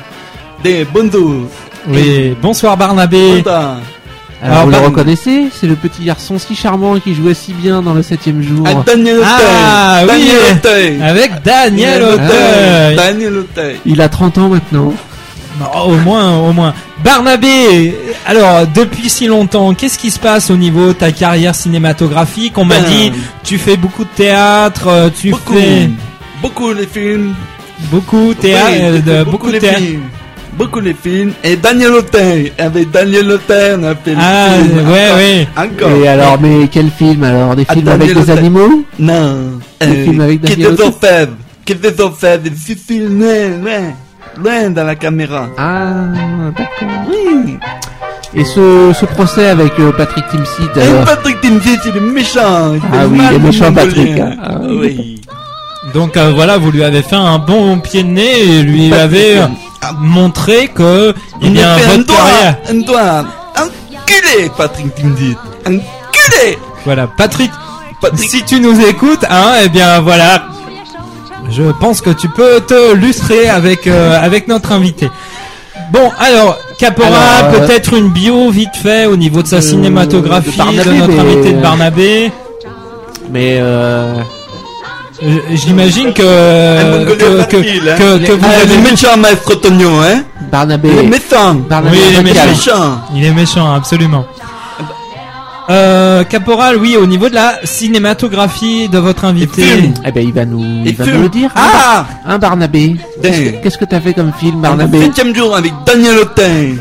[0.64, 1.44] Des bonjour.
[1.88, 3.38] Oui, bonsoir Barnabé.
[3.38, 3.78] Bonsoir.
[4.42, 7.82] Alors, Alors, vous le reconnaissez C'est le petit garçon si charmant qui jouait si bien
[7.82, 8.66] dans le septième jour.
[8.68, 10.18] Ah, Daniel Ah Auteuil.
[10.20, 11.02] oui, Auteuil.
[11.02, 12.96] avec Daniel Auteuil.
[12.96, 13.76] Daniel Auteuil.
[13.86, 14.94] Il a 30 ans maintenant.
[15.74, 16.74] Oh, au moins, au moins.
[17.02, 17.96] Barnabé,
[18.26, 22.58] alors depuis si longtemps, qu'est-ce qui se passe au niveau de ta carrière cinématographique?
[22.58, 23.12] On m'a Ben, dit,
[23.44, 25.54] tu fais beaucoup de théâtre, euh, tu Beaucoup.
[25.54, 25.90] fais
[26.42, 27.34] Beaucoup les films.
[27.90, 29.78] beaucoup de théâtre, Oui, euh, de, beaucoup de les théâtre.
[29.80, 30.02] films.
[30.58, 31.34] Beaucoup les films.
[31.44, 32.54] Et Daniel Auteuil.
[32.58, 34.78] Avec Daniel Auteuil, on a fait Ah, le film.
[34.78, 35.18] ouais, Encore.
[35.18, 35.48] ouais.
[35.58, 35.92] Encore.
[36.04, 37.56] Et alors, mais quel film alors?
[37.56, 38.84] Des Ah, films avec des animaux?
[38.98, 39.60] Non.
[39.82, 40.88] Des films avec Qui Daniel des Auteuil?
[40.88, 41.34] orfèvres?
[41.66, 42.44] Qui des orfèvres?
[42.44, 43.94] Des films loin, loin.
[44.44, 45.48] Loin dans la caméra.
[45.58, 45.92] Ah,
[46.58, 46.96] d'accord.
[47.10, 47.58] Oui.
[48.38, 51.06] Et ce, ce procès avec euh, Patrick Timsit Et alors?
[51.06, 52.74] Patrick Timsit, il est méchant.
[52.76, 54.36] Il Ah fait oui, mal il est méchant, Patrick, hein.
[54.44, 55.22] Ah oui.
[55.96, 59.38] Donc euh, voilà, vous lui avez fait un bon pied de nez et lui avez
[59.38, 59.48] euh,
[59.82, 59.94] ah.
[59.98, 63.26] montré que, Il m'a fait un votre doigt, carrière, un doigt.
[63.56, 65.38] Enculé, Patrick Timsit.
[65.66, 66.58] Enculé.
[66.84, 67.50] voilà, Patrick,
[68.02, 68.30] Patrick.
[68.30, 70.44] si tu nous écoutes, hein, eh bien voilà,
[71.50, 75.10] je pense que tu peux te lustrer avec euh, avec notre invité.
[75.94, 81.14] Bon, alors, euh, peut-être une bio vite fait au niveau de sa cinématographie de notre
[81.14, 82.34] mais- invité de Barnabé.
[83.32, 84.16] Mais euh,
[85.52, 87.46] J'imagine que, Un hein.
[87.50, 90.90] que, que vous Ah, avez méchant, maître Tonio, hein Barnabé.
[90.92, 91.54] Il est méchant.
[91.70, 93.02] Barnabé Oui, il est méchant.
[93.16, 94.26] Il est méchant, absolument.
[95.70, 99.64] Euh, Caporal, oui, au niveau de la cinématographie de votre invité.
[100.06, 101.18] Eh ben, il va nous, il va film.
[101.18, 101.50] nous le dire.
[101.56, 106.20] Ah Hein, Barnabé Qu'est-ce que- t'as fait comme film, Barnabé Le septième jour avec Daniel
[106.20, 106.78] Auteuil.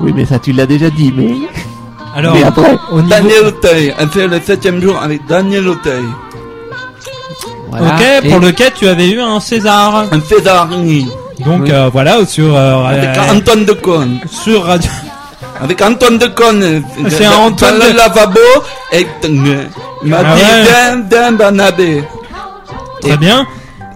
[0.00, 1.30] Oui, mais ça, tu l'as déjà dit, mais.
[2.14, 3.08] Alors, Mais après, au niveau...
[3.08, 3.94] Daniel Auteuil.
[3.98, 6.04] Elle fait le septième jour avec Daniel Auteuil.
[7.70, 7.94] Voilà.
[7.94, 10.04] Ok, Et- pour lequel tu avais eu un César.
[10.10, 11.06] Un César, oui.
[11.44, 11.70] Donc Oui.
[11.70, 14.18] euh, voilà, sur euh, Avec euh, Antoine Decaune.
[14.30, 14.90] sur radio.
[15.60, 16.62] Avec Antoine Decaune.
[16.62, 18.40] euh, C'est Antoine dans de- le lavabo.
[18.92, 19.06] Et
[20.04, 20.40] m'a Ah ouais.
[21.10, 22.02] viens, Barnabé.
[23.00, 23.46] Très bien,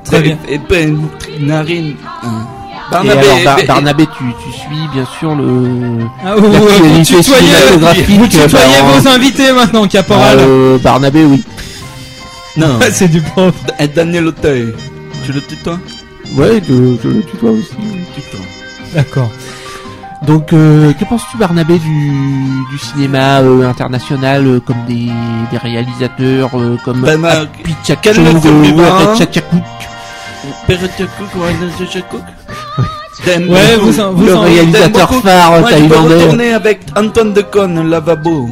[0.04, 0.38] très Et- bien.
[0.48, 1.94] Et puis, une narine.
[1.94, 3.20] Et Barnabé.
[3.28, 5.98] alors, Bar- et- Barnabé, tu, tu suis bien sûr le.
[6.24, 10.38] Ah, vous, vous, vous l'actualité tutoyez, cinématographique, vous tutoyez en- vos invités maintenant, Caporal.
[10.40, 11.42] Euh, Barnabé, oui.
[12.56, 12.78] Non.
[12.92, 13.58] C'est du propre.
[13.78, 14.72] Et Daniel Auteuil.
[15.24, 15.78] Tu le tutoies?
[16.36, 17.74] Ouais, je, je le tutoie aussi.
[18.94, 19.30] D'accord.
[20.26, 22.10] Donc, euh, que penses-tu, Barnabé, du,
[22.70, 25.10] du cinéma euh, international, euh, comme des,
[25.50, 27.34] des réalisateurs euh, comme Ben, ma-
[33.48, 33.92] Ouais, vous
[34.24, 36.14] Le réalisateur phare Moi, je peux thaïlandais.
[36.14, 38.48] retourner avec Antoine Decaune, un lavabo.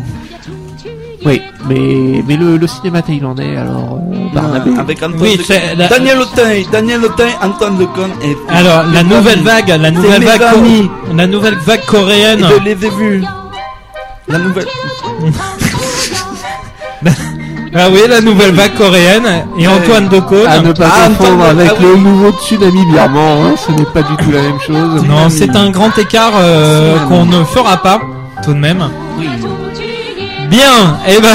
[1.24, 4.70] Oui, mais, mais le, le cinéma thaïlandais, alors, euh, Barnabé.
[4.78, 5.44] Avec Antoine Oui, Decaune.
[5.48, 8.34] c'est la- Daniel Auteuil, Daniel Auteuil, Antoine Decaune et...
[8.48, 9.42] Alors la nouvelle amis.
[9.44, 10.90] vague, la nouvelle mes vague, amis.
[11.14, 12.46] la nouvelle vague coréenne.
[12.48, 13.24] Je les ai vus.
[14.28, 14.66] La nouvelle...
[17.72, 20.44] Ah oui, la nouvelle vague coréenne et Antoine Decaune.
[20.48, 21.86] À ne pas Ah, confondre Antoine- avec ah oui.
[21.86, 25.04] le nouveau tsunami birman, hein, ce n'est pas du tout la même chose.
[25.06, 28.00] Non, c'est un grand écart euh, qu'on ne fera pas
[28.42, 28.82] tout de même.
[29.18, 29.28] Oui.
[30.50, 31.28] Bien, eh ben,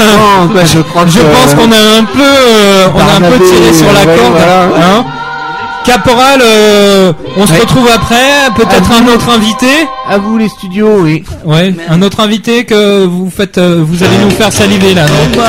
[0.54, 3.38] Non, je crois que je pense qu'on a un peu, euh, on a un peu
[3.44, 4.32] tiré sur la ouais, corde.
[4.36, 4.62] voilà.
[4.98, 5.04] hein.
[5.86, 7.60] Caporal, euh, on se Ouais.
[7.60, 8.50] retrouve après.
[8.56, 9.66] Peut-être un autre invité.
[10.10, 11.22] À vous les studios, oui.
[11.44, 15.40] Ouais, un autre invité que vous faites, euh, vous allez nous faire saliver là, non?
[15.40, 15.44] Non,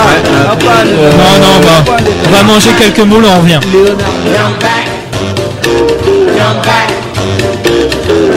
[1.42, 1.96] non, bah,
[2.28, 3.60] on va manger quelques moules, on revient.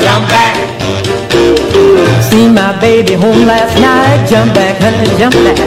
[0.03, 0.33] Jump
[2.31, 4.27] Seen my baby home last night.
[4.31, 5.59] Jump back, honey, jump back.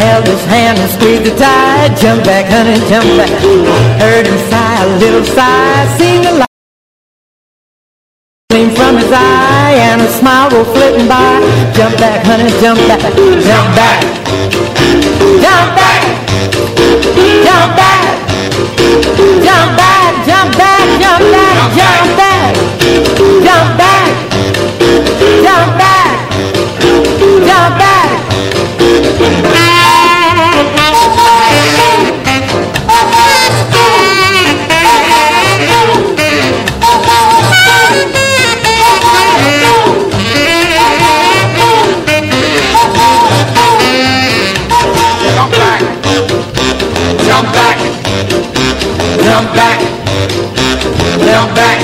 [0.00, 1.94] Held his hand and squeezed it tight.
[2.00, 3.30] Jump back, honey, jump back.
[4.00, 5.98] Heard him sigh, a little sigh.
[5.98, 6.50] Seen the light
[8.60, 11.40] gleam from his eye and a smile go flitting by.
[11.74, 14.00] Jump back, honey, jump back, jump back.
[15.44, 16.00] Jump back.
[17.46, 18.10] Jump back.
[19.44, 20.69] Jump back, jump back,
[49.40, 49.80] Jump back.
[51.24, 51.80] Jump back.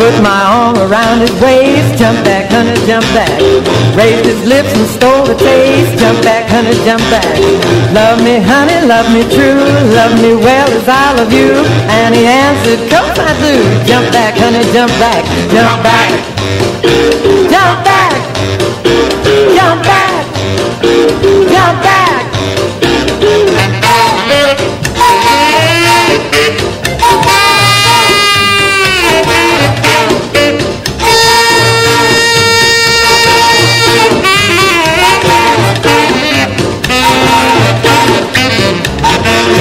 [0.00, 3.36] Put my arm around his waist, jump back, honey, jump back.
[3.92, 7.36] Raised his lips and stole the taste, jump back, honey, jump back.
[7.92, 9.60] Love me, honey, love me true,
[9.92, 11.52] love me well as I love you.
[11.92, 13.52] And he answered, course I do.
[13.84, 15.20] Jump back, honey, jump back,
[15.52, 16.08] jump back.
[17.52, 18.12] Jump back.
[19.52, 20.24] Jump back.
[21.52, 22.03] Jump back.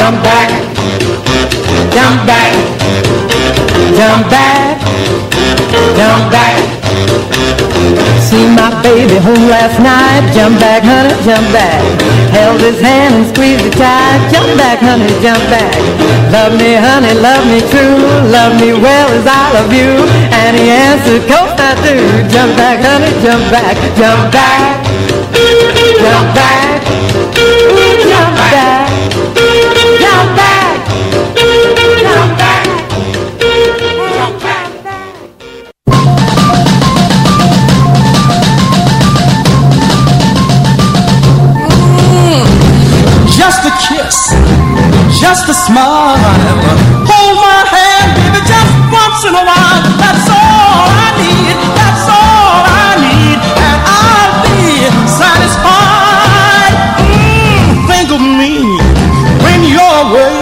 [0.04, 0.52] Jump back.
[1.96, 2.52] Jump back.
[3.96, 4.76] Jump back.
[5.96, 6.60] Jump back.
[8.20, 10.28] Seen my baby home last night.
[10.36, 11.80] Jump back, honey, jump back.
[12.36, 14.20] Held his hand and squeezed it tight.
[14.28, 15.72] Jump back, honey, jump back.
[16.36, 18.04] Love me, honey, love me true.
[18.28, 20.04] Love me well as I love you.
[20.36, 21.96] And he answered, course I do.
[22.28, 23.80] Jump back, honey, jump back.
[23.96, 24.84] Jump back.
[26.04, 27.12] Jump back.
[45.24, 46.20] just a smile.
[47.08, 49.82] Hold my hand, baby, just once in a while.
[50.04, 51.56] That's all I need.
[51.80, 56.76] That's all I need, and I'll be satisfied.
[57.08, 58.68] Mm, think of me
[59.44, 60.33] when you're away.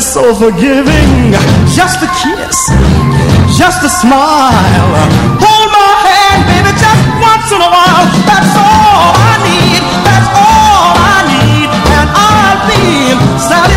[0.00, 1.32] is so forgiving.
[1.76, 2.56] Just a kiss,
[3.60, 4.92] just a smile.
[5.44, 8.06] Hold my hand, baby, just once in a while.
[8.24, 11.68] That's all I need, that's all I need,
[11.98, 12.84] and I'll be
[13.36, 13.69] satisfied.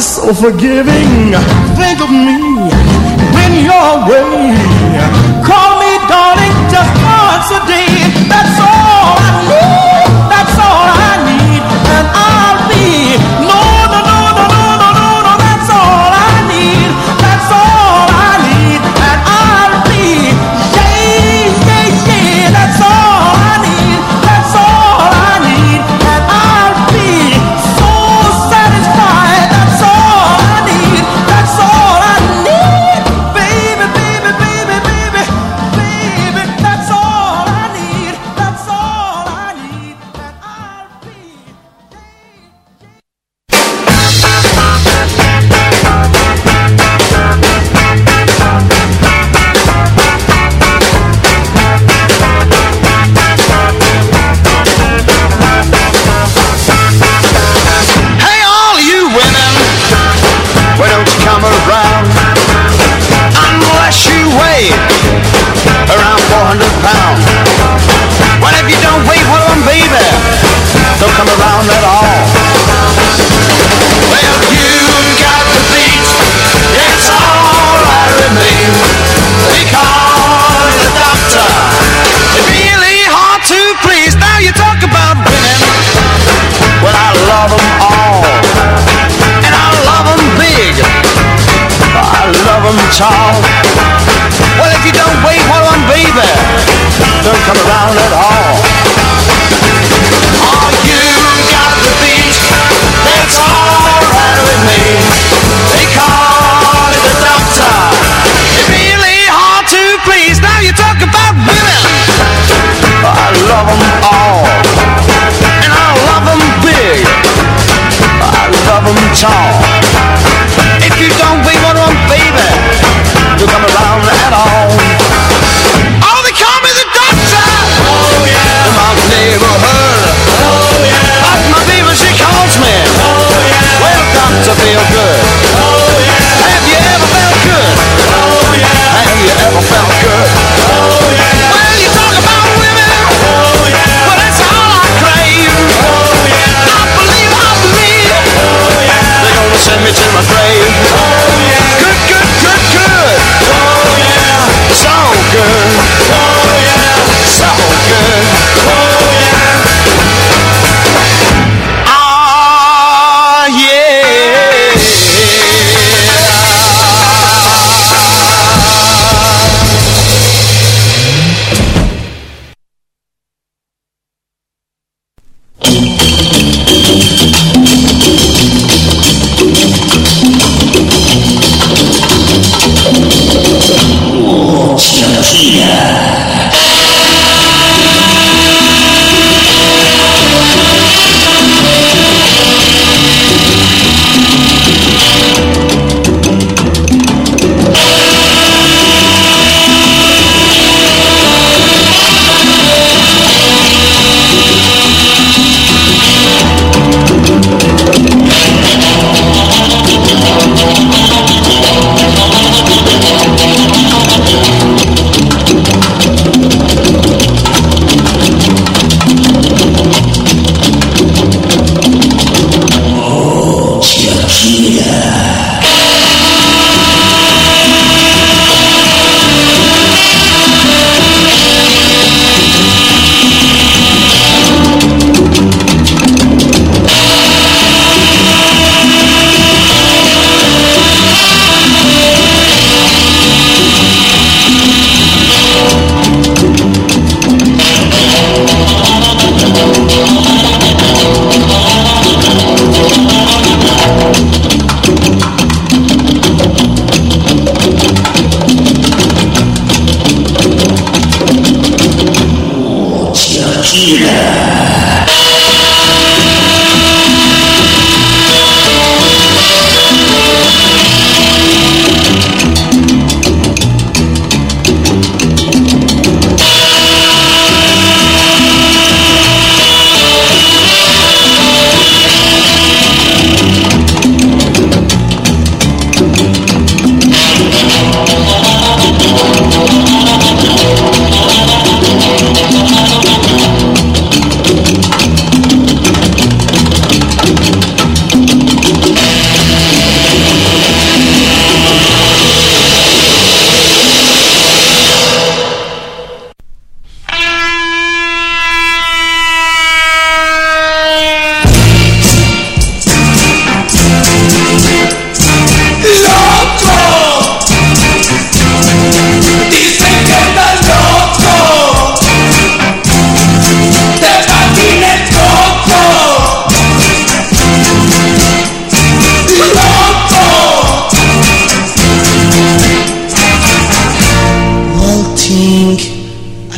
[0.00, 1.32] so forgiving.
[1.76, 2.38] Think of me
[3.34, 4.77] when you're away.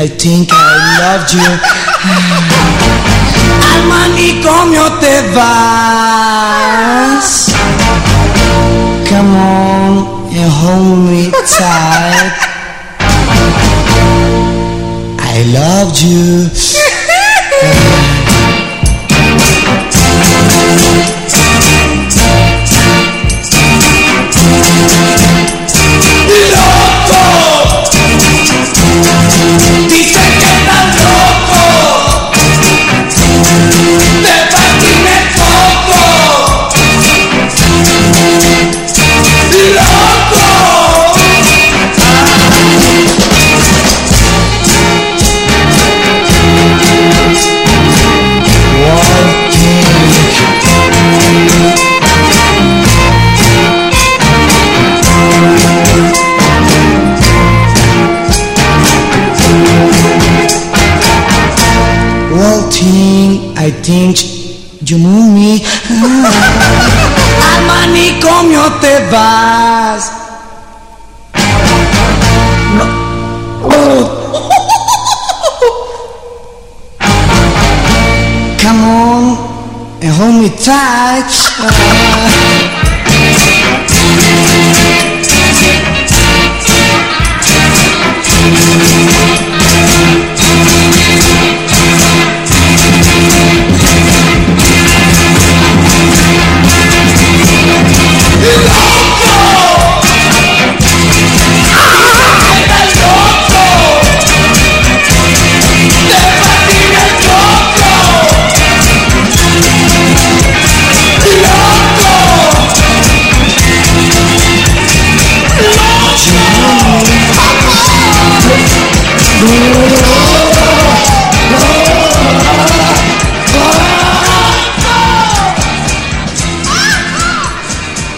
[0.01, 0.57] I think I
[0.99, 1.45] loved you.
[3.71, 7.29] Almani, ¿cómo te vas?
[9.11, 9.93] Come on
[10.33, 12.33] and hold me tight.
[15.21, 16.49] I loved you.
[62.81, 64.17] Walking, I think
[64.89, 65.61] you move me.
[65.91, 66.31] Ah.
[67.57, 70.13] Armani, ¿cómo te vas?
[72.77, 72.85] No.
[73.65, 74.49] Oh.
[78.63, 79.37] Come on
[80.01, 81.31] and hold me tight.
[81.61, 82.61] Ah.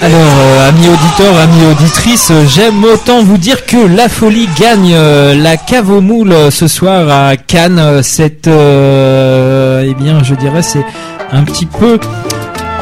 [0.04, 5.36] Alors, euh, amis auditeurs, amis auditrices, j'aime autant vous dire que la folie gagne euh,
[5.36, 8.02] la cave aux moules euh, ce soir à Cannes.
[8.02, 10.84] C'est, euh, eh bien, je dirais, c'est
[11.30, 12.00] un petit peu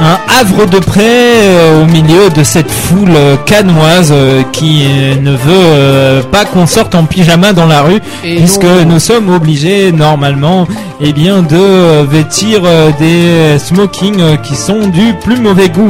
[0.01, 5.15] un havre de près euh, au milieu de cette foule euh, cannoise euh, qui euh,
[5.21, 8.87] ne veut euh, pas qu'on sorte en pyjama dans la rue Et puisque non.
[8.87, 10.67] nous sommes obligés normalement
[11.01, 12.63] eh bien de euh, vêtir
[12.99, 15.89] des smokings qui sont du plus mauvais goût.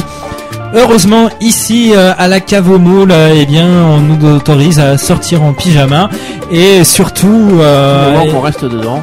[0.74, 4.98] Heureusement, ici euh, à la cave aux moules, euh, eh bien, on nous autorise à
[4.98, 6.08] sortir en pyjama
[6.52, 9.02] et surtout euh, Du moment qu'on reste dedans.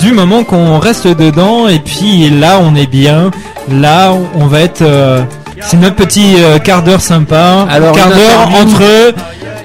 [0.00, 3.30] Du moment qu'on reste dedans et puis là, on est bien.
[3.70, 4.82] Là, on va être.
[4.82, 5.22] euh,
[5.60, 7.66] c'est notre petit euh, quart d'heure sympa.
[7.68, 9.14] Alors, quart d'heure entre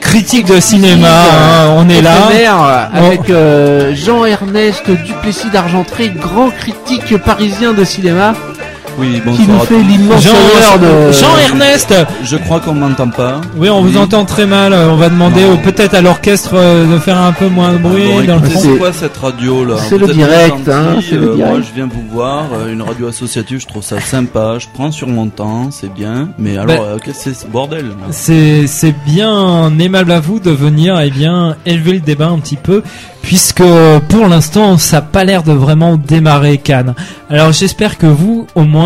[0.02, 1.08] critiques de cinéma.
[1.08, 2.12] hein, on est là.
[2.94, 2.98] Bon.
[2.98, 8.34] avec euh, Jean-Ernest Duplessis d'Argentré, grand critique parisien de cinéma.
[9.00, 11.12] Oui, Qui nous fait l'immense Jean- honneur de...
[11.12, 11.94] Jean-Ernest
[12.24, 13.42] Je crois qu'on m'entend pas.
[13.58, 14.74] Oui, on vous entend très mal.
[14.74, 15.54] On va demander Non.
[15.54, 18.40] au- peut-être à l'orchestre euh, de faire un peu moins de bruit Bon, dans le
[18.48, 18.60] écoutez, fond.
[18.62, 21.52] c'est quoi cette radio là c'est le direct, hein, gentils, c'est le euh, direct.
[21.54, 24.92] Moi je viens vous voir, euh, une radio associative, je trouve ça sympa, je prends
[24.92, 26.30] sur mon temps, c'est bien.
[26.38, 30.20] Mais alors, Ben, euh, qu'est-ce que c'est ce bordel là C'est c'est bien aimable à
[30.20, 32.84] vous de venir et bien élever le débat un petit peu
[33.22, 33.64] puisque
[34.10, 36.94] pour l'instant ça n'a pas l'air de vraiment démarrer Cannes.
[37.30, 38.83] Alors j'espère que vous au moins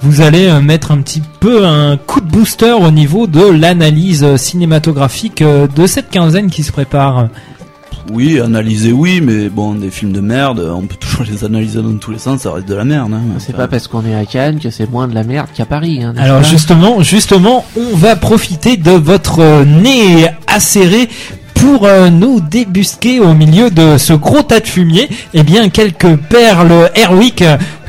[0.00, 4.22] vous allez euh, mettre un petit peu un coup de booster au niveau de l'analyse
[4.22, 7.28] euh, cinématographique euh, de cette quinzaine qui se prépare.
[8.12, 11.96] Oui, analyser oui, mais bon, des films de merde, on peut toujours les analyser dans
[11.96, 13.14] tous les sens, ça reste de la merde.
[13.14, 13.22] Hein.
[13.38, 16.02] C'est pas parce qu'on est à Cannes que c'est moins de la merde qu'à Paris.
[16.02, 21.08] Hein, Alors justement, justement, on va profiter de votre nez acéré
[21.54, 26.16] pour euh, nous débusquer au milieu de ce gros tas de fumier, eh bien quelques
[26.16, 27.42] perles Airwick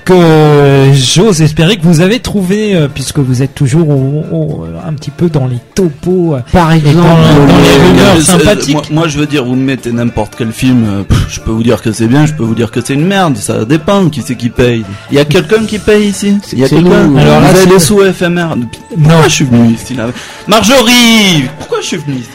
[0.05, 4.65] que euh, j'ose espérer que vous avez trouvé euh, puisque vous êtes toujours au- au-
[4.87, 8.21] un petit peu dans les topos euh, Par exemple, dans, dans les Euh, rumeurs euh,
[8.21, 8.73] sympathiques.
[8.75, 11.51] Moi, moi, je veux dire, vous me mettez n'importe quel film, euh, pff, je peux
[11.51, 14.07] vous dire que c'est bien, je peux vous dire que c'est une merde, ça dépend
[14.09, 14.85] qui c'est qui paye.
[15.11, 16.37] Il y a quelqu'un qui paye ici?
[16.53, 16.91] Il y a quelqu'un?
[16.91, 18.55] Alors Vous là, avez des sous éphémères
[18.95, 20.07] Pourquoi je suis venu ici là?
[20.47, 21.45] Marjorie!
[21.59, 22.29] Pourquoi je suis venu ici?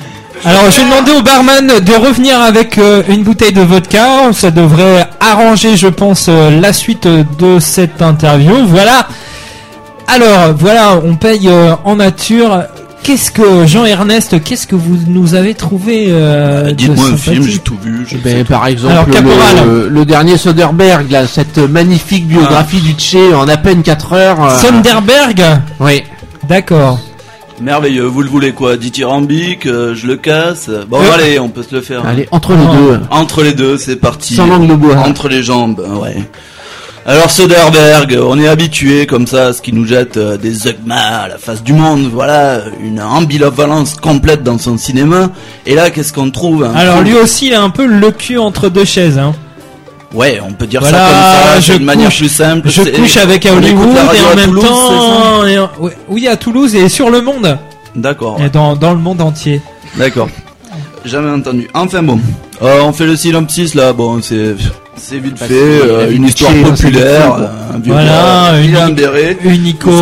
[0.45, 4.33] Alors, je vais demander au barman de revenir avec euh, une bouteille de vodka.
[4.33, 8.55] Ça devrait arranger, je pense, euh, la suite de cette interview.
[8.67, 9.07] Voilà.
[10.09, 12.63] Alors, voilà, on paye euh, en nature.
[13.03, 17.59] Qu'est-ce que Jean-Ernest, qu'est-ce que vous nous avez trouvé euh, de Dites-moi un film, j'ai
[17.59, 18.07] tout vu.
[18.09, 19.57] je Ben, par exemple, Alors, Caporal.
[19.67, 24.45] le, le dernier Soderbergh, là, cette magnifique biographie du Tché en à peine 4 heures.
[24.45, 25.43] euh, Sonderberg
[25.81, 26.03] Oui.
[26.49, 26.99] D'accord.
[27.61, 31.13] Merveilleux, vous le voulez quoi Dithyrambique, euh, je le casse Bon Euh.
[31.15, 32.07] allez, on peut se le faire.
[32.07, 33.01] Allez, entre les deux.
[33.11, 34.35] Entre les deux, c'est parti.
[34.35, 34.97] Sans langue de bois.
[34.97, 36.17] Entre les jambes, ouais.
[37.07, 40.97] Alors Soderbergh, on est habitué comme ça à ce qui nous jette euh, des Zugma
[41.23, 45.31] à la face du monde, voilà, une ambivalence complète dans son cinéma.
[45.67, 48.37] Et là, qu'est-ce qu'on trouve un Alors lui aussi, il a un peu le cul
[48.39, 49.19] entre deux chaises.
[49.19, 49.33] Hein.
[50.13, 52.69] Ouais, on peut dire Voilà, ça comme ça, je d'une manière plus simple.
[52.69, 56.27] Je couche avec écoute Hollywood et en à même Toulouse, temps, et en- ouais, oui
[56.27, 57.57] à Toulouse et sur le monde,
[57.95, 58.39] D'accord.
[58.45, 59.61] et dans, dans le monde entier.
[59.97, 60.29] D'accord.
[61.05, 61.69] Jamais entendu.
[61.75, 62.19] Enfin bon,
[62.63, 63.93] Euh, on fait le synopsis là.
[63.95, 64.55] Bon, c'est
[65.01, 65.47] c'est vite fait.
[65.53, 67.35] euh, vie une histoire populaire.
[67.75, 69.37] un vieux Voilà, gars, une béret.
[69.45, 69.95] Une icône,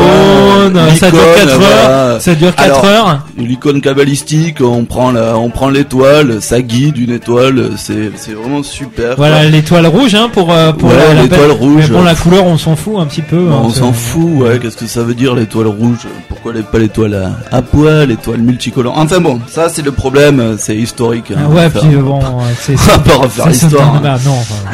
[0.96, 2.20] ça dure l'icône, 4 heures, voilà.
[2.20, 3.20] ça dure 4 Alors, heures.
[3.38, 4.60] Une icône kabbalistique.
[4.60, 6.40] On prend la, on prend l'étoile.
[6.40, 7.70] Ça guide une étoile.
[7.76, 9.14] C'est c'est vraiment super.
[9.16, 11.84] Voilà l'étoile rouge hein, pour, euh, pour la, l'étoile rouge.
[11.90, 13.36] Mais bon la couleur on s'en fout un petit peu.
[13.50, 14.58] hein, on s'en fout, ouais.
[14.60, 16.06] Qu'est-ce que ça veut dire l'étoile rouge?
[16.28, 17.14] Pourquoi pas l'étoile
[17.50, 18.94] à, à poil, l'étoile multicolore?
[18.96, 21.32] Enfin bon, ça c'est le problème, c'est historique.
[21.36, 21.48] hein.
[21.54, 22.20] Ouais puis bon
[22.60, 23.94] c'est va pas refaire l'histoire.
[24.04, 24.18] hein.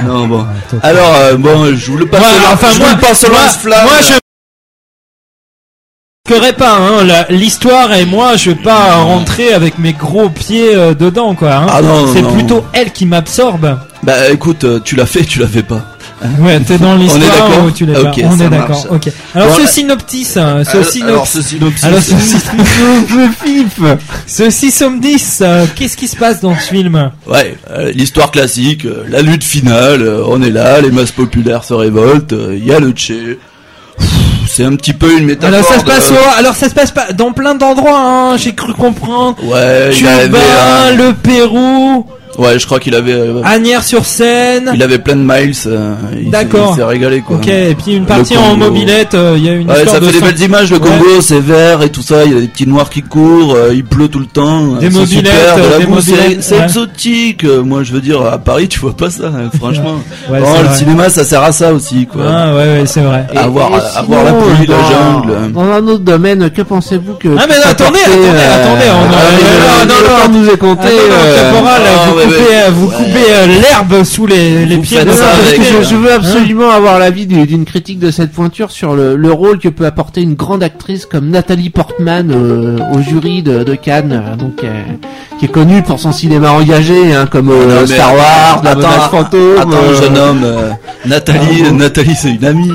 [0.07, 0.47] non, Non bon.
[0.71, 0.79] toi.
[0.83, 2.21] Alors euh, bon, je vous le passe.
[2.21, 3.41] Moi, au- enfin je moi, vous le passe au moi,
[4.03, 4.15] je
[6.33, 10.75] ferai pas hein, la- l'histoire et moi je vais pas rentrer avec mes gros pieds
[10.75, 11.55] euh, dedans quoi.
[11.57, 11.67] Hein.
[11.69, 13.79] Ah non, c'est plutôt elle qui m'absorbe.
[14.03, 15.94] Bah écoute, euh, tu l'as fait, tu l'as fait pas.
[16.41, 18.11] Ouais, t'es dans l'histoire ou tu l'es pas.
[18.11, 18.87] Ok, On est d'accord.
[18.91, 19.09] Ok.
[19.35, 21.03] Alors Bon, ce là- synopsis, hein, ce Alors- synopsis.
[21.05, 21.85] alors, ce synopsis.
[21.85, 22.43] Alors, ce synopsis.
[24.27, 24.83] Ce 6
[25.43, 29.45] euh, qu'est-ce qui se passe dans ce film Ouais, euh, l'histoire classique, euh, la lutte
[29.45, 32.91] finale, euh, on est là, les masses populaires se révoltent, euh, il y a le
[32.93, 33.39] Tché.
[34.47, 35.55] C'est un petit peu une métaphore.
[35.55, 38.37] Alors ça se de- passe au- alors ça se passe pas dans plein d'endroits hein,
[38.37, 39.37] j'ai cru comprendre.
[39.45, 42.07] Ouais, Cuba, avait un- le Pérou,
[42.39, 43.13] Ouais, je crois qu'il avait.
[43.13, 44.71] euh, Agnières-sur-Seine.
[44.75, 45.55] Il avait plein de miles.
[45.67, 45.95] euh,
[46.27, 46.71] D'accord.
[46.73, 47.37] Il s'est régalé quoi.
[47.37, 50.07] Ok, et puis une partie en mobilette, euh, il y a une Ouais, ça de
[50.07, 50.71] fait des belles images.
[50.71, 50.89] Le Ouais.
[50.89, 52.25] Congo, c'est vert et tout ça.
[52.25, 53.55] Il y a des petits noirs qui courent.
[53.55, 54.75] euh, il pleut tout le temps.
[54.75, 56.65] Des c'est mobilettes, super, de la des boue, c'est- mobilettes, C'est ouais.
[56.65, 57.45] exotique.
[57.45, 59.25] Moi, je veux dire, à Paris, tu vois pas ça.
[59.27, 59.97] hein, franchement.
[60.31, 60.77] Ouais, Bon, c'est le vrai.
[60.77, 62.25] cinéma, ça sert à ça aussi, quoi.
[62.29, 63.27] Ah ouais, ouais, c'est vrai.
[63.35, 65.53] À avoir, Et avoir la pluie, la dans- jungle.
[65.53, 67.29] Dans un autre domaine, que pensez-vous que.
[67.39, 70.25] Ah mais attendez, attendez, attendez, on ah, a- mais non, le- non, non.
[70.25, 70.89] temps nous est compté.
[70.89, 71.94] Ah caporal, ah,
[72.71, 75.65] vous ouais, coupez, euh, l'herbe sous les, les pieds de Non, ça parce avec, que
[75.65, 78.95] je, euh, je veux hein absolument avoir l'avis du- d'une critique de cette pointure sur
[78.95, 83.43] le, le rôle que peut apporter une grande actrice comme Nathalie Portman euh, au jury
[83.43, 84.83] de, de Cannes, euh, donc euh,
[85.39, 88.71] qui est connue pour son cinéma engagé, hein, comme euh, Non, mais Star Wars, La
[88.71, 89.59] attends, Menace Fantôme.
[89.59, 90.71] Attends, euh, jeune homme, euh,
[91.07, 92.71] Nathalie, Ah bon Nathalie, c'est une amie.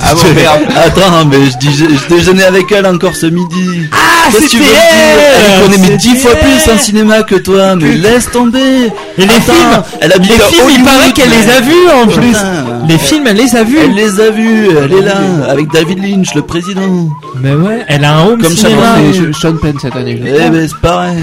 [0.00, 0.60] Ah bon, Je- merde.
[0.76, 3.88] Attends, mais je, dis, je, je déjeunais avec elle encore ce midi.
[3.92, 3.96] Ah,
[4.30, 6.78] Qu'est-ce que tu c'était veux me dire elle Elle connaît mais dix fois plus un
[6.78, 8.58] cinéma que toi, mais laisse tomber.
[8.58, 12.06] Et les Attends, films, elle habite les films, il paraît qu'elle les a vus en
[12.06, 12.28] plus.
[12.28, 12.64] Putain.
[12.88, 13.78] Les films, elle les a vus.
[13.82, 15.16] Elle les a vus, elle est là,
[15.48, 17.08] avec David Lynch, le président.
[17.40, 18.96] Mais ouais, elle a un home Comme cinéma.
[19.12, 20.20] C'est Sean Penn cette année.
[20.22, 21.16] je Eh ben c'est pareil.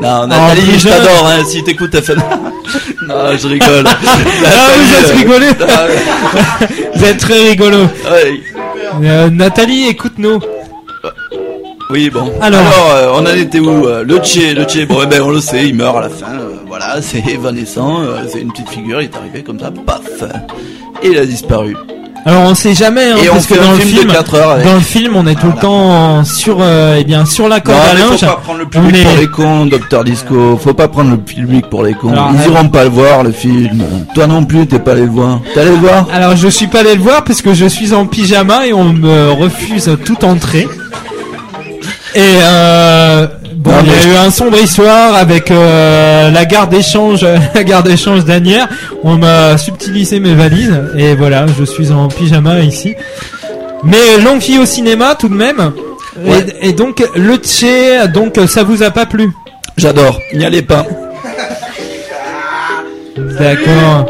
[0.00, 2.16] Non, Nathalie, je t'adore, hein, si t'écoutes ta fan.
[3.06, 3.84] non, je rigole.
[3.86, 5.46] Ah, vous êtes rigolé.
[6.94, 7.78] Vous êtes très rigolo.
[8.10, 8.40] Ouais.
[9.04, 10.40] Euh, Nathalie, écoute-nous.
[11.92, 12.32] Oui, bon.
[12.40, 12.60] Alors.
[12.60, 15.30] Alors, euh, on en était où euh, Le Tché, le Tché, bon, eh ben, on
[15.30, 16.26] le sait, il meurt à la fin.
[16.40, 20.00] euh, voilà, c'est évanescent, euh, c'est une petite figure, il est arrivé comme ça, paf
[21.02, 21.76] Et il a disparu.
[22.24, 23.98] Alors on sait jamais, hein, Et on parce que fait un dans le film de
[24.02, 24.64] film, quatre heures avec.
[24.64, 27.78] dans le film, on est tout le temps sur, euh, eh bien, sur la corde
[27.80, 30.56] à mais faut pas prendre le On public est- pour les cons, Docteur Disco.
[30.62, 32.12] Faut pas prendre le public pour les cons.
[32.12, 33.82] Alors, Ils iront pas le voir, le film.
[34.14, 35.40] Toi non plus, t'es pas allé le voir.
[35.52, 36.06] T'es allé le voir?
[36.12, 38.84] Alors je suis pas allé le voir parce que je suis en pyjama et on
[38.92, 40.68] me refuse toute entrée.
[42.14, 46.68] Et euh, bon, Non, il y a eu un sombre histoire avec euh, la gare
[46.68, 47.24] d'échange,
[47.54, 48.68] la gare d'échange d'Anières.
[49.02, 52.94] On m'a subtilisé mes valises et voilà, je suis en pyjama ici.
[53.84, 55.72] Mais longue vie au cinéma tout de même.
[56.24, 56.44] Ouais.
[56.60, 59.32] Et, et donc le Tché, donc ça vous a pas plu?
[59.76, 60.20] J'adore.
[60.34, 60.84] N'y allez pas.
[63.16, 64.06] D'accord.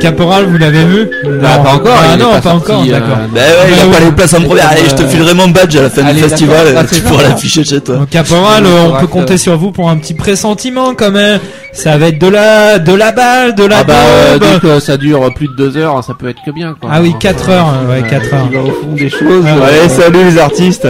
[0.00, 1.62] Caporal, vous l'avez vu Bah, Non.
[1.64, 2.82] pas encore, Ah il est non, pas pas, sorti, encore.
[2.82, 3.16] euh, D'accord.
[3.32, 4.04] Ben ouais, il a Ouais, pas ouais.
[4.06, 4.68] les places en première.
[4.68, 6.74] Allez, je te filerai mon badge à la fin Allez, du festival.
[6.76, 7.96] Ah, tu c'est pourras l'afficher chez toi.
[7.96, 11.38] Donc, Caporal, euh, on peut compter sur vous pour un petit pressentiment quand même.
[11.72, 14.48] Ça va être de la, de la balle, de la Ah bah, euh, daube.
[14.54, 16.74] dès que ça dure plus de deux heures, ça peut être que bien.
[16.80, 16.90] Quoi.
[16.92, 18.48] Ah oui, 4 heures, ouais, 4 heures.
[18.50, 19.44] Il va au fond des choses.
[19.46, 19.88] Ah, euh, ouais.
[19.88, 20.88] salut les artistes.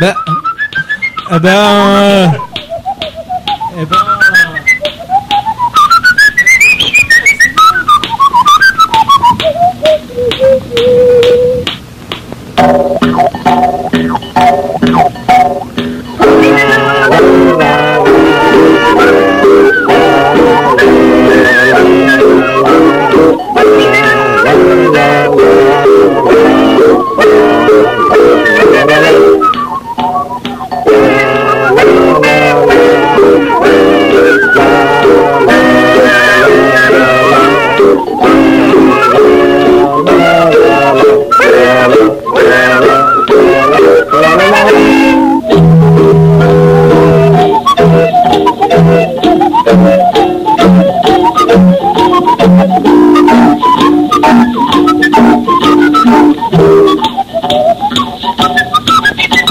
[0.00, 0.14] Bah,
[1.30, 2.26] ah ben, euh,
[3.80, 3.96] eh ben,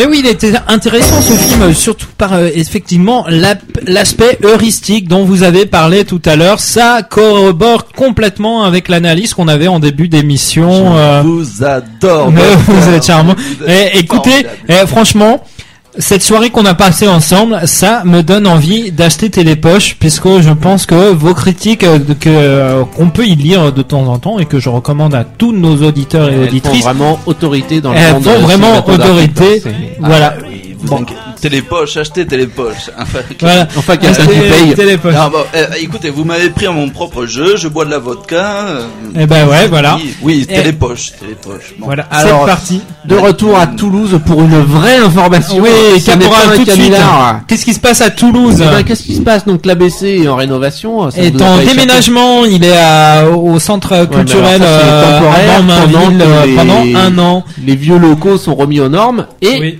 [0.00, 3.26] Mais oui, il était intéressant ce film, surtout par euh, effectivement
[3.86, 6.58] l'aspect heuristique dont vous avez parlé tout à l'heure.
[6.58, 10.96] Ça corrobore complètement avec l'analyse qu'on avait en début d'émission.
[10.96, 12.30] euh, vous adore.
[12.66, 13.34] vous êtes charmant.
[13.68, 15.44] Eh, écoutez, eh, franchement,
[15.98, 20.86] cette soirée qu'on a passée ensemble, ça me donne envie d'acheter Télépoche, puisque je pense
[20.86, 24.46] que vos critiques euh, que euh, qu'on peut y lire de temps en temps et
[24.46, 26.84] que je recommande à tous nos auditeurs et Elles font auditrices.
[26.84, 29.62] vraiment autorité dans le Elles monde font vraiment autorité.
[29.98, 30.34] Voilà.
[30.38, 30.49] Ah
[30.88, 32.90] inquiétez- Télépoche, achetez télépoche.
[32.98, 33.68] Enfin, Voilà.
[33.76, 34.74] Enfin, quelqu'un qui paye.
[34.74, 35.14] Télépoche.
[35.14, 37.98] Non, bon, eh, écoutez, vous m'avez pris à mon propre jeu, je bois de la
[37.98, 38.36] vodka.
[38.66, 38.84] euh,
[39.18, 39.96] Eh ben ouais, voilà.
[39.96, 40.54] Oui, oui Eh.
[40.54, 41.74] télépoche, télépoche.
[41.78, 41.86] Bon.
[41.86, 42.82] Voilà, Alors, c'est parti.
[43.04, 45.58] De retour à Toulouse pour une vraie information.
[45.62, 46.94] Oui, Caporal, tout de suite.
[47.46, 50.28] Qu'est-ce qui se passe à Toulouse Eh ben, qu'est-ce qui se passe Donc l'ABC est
[50.28, 51.10] en rénovation.
[51.10, 55.20] ça est en déménagement, il est à, au centre Ouais, culturel alors ça, euh,
[55.82, 57.44] pendant, euh, les- pendant un an.
[57.64, 59.78] Les vieux locaux sont remis aux normes et Oui.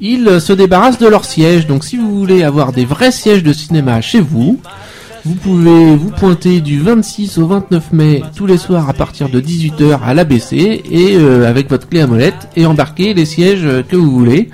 [0.00, 1.66] Ils euh, se débarrassent de leurs sièges.
[1.66, 4.60] Donc si vous voulez avoir des vrais sièges de cinéma chez vous,
[5.24, 9.40] vous pouvez vous pointer du 26 au 29 mai tous les soirs à partir de
[9.40, 13.82] 18h à l'ABC et euh, avec votre clé à molette et embarquer les sièges euh,
[13.82, 14.50] que vous voulez.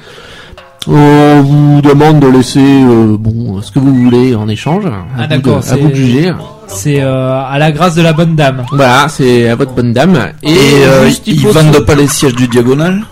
[0.88, 4.86] On vous demande de laisser euh, bon ce que vous voulez en échange.
[4.86, 6.32] À Ah vous d'accord, de- à vous de juger.
[6.66, 8.64] C'est euh, à la grâce de la bonne dame.
[8.72, 10.18] Voilà, c'est à votre bonne dame.
[10.42, 13.02] Et, euh, juste, il ils vendent pas les sièges du diagonal?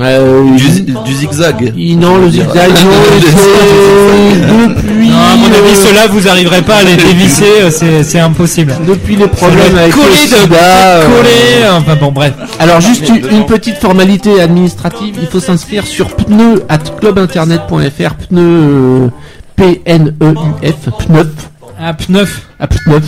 [0.00, 1.72] Euh, du, du zigzag.
[1.96, 5.08] non, le zigzag, non, depuis.
[5.08, 8.74] Non, à mon avis, euh, ceux-là, vous arriverez pas à les dévisser, euh, c'est, impossible.
[8.86, 12.34] Depuis les problèmes avec collé le de euh, coller, enfin bon, bref.
[12.60, 18.40] Alors juste une, une petite formalité administrative, il faut s'inscrire sur pneu at clubinternet.fr, pneu
[18.42, 19.08] euh,
[19.56, 21.26] P-N-E-U-F, pneuf,
[21.80, 22.42] À Pneuf.
[22.60, 23.04] à pneuf.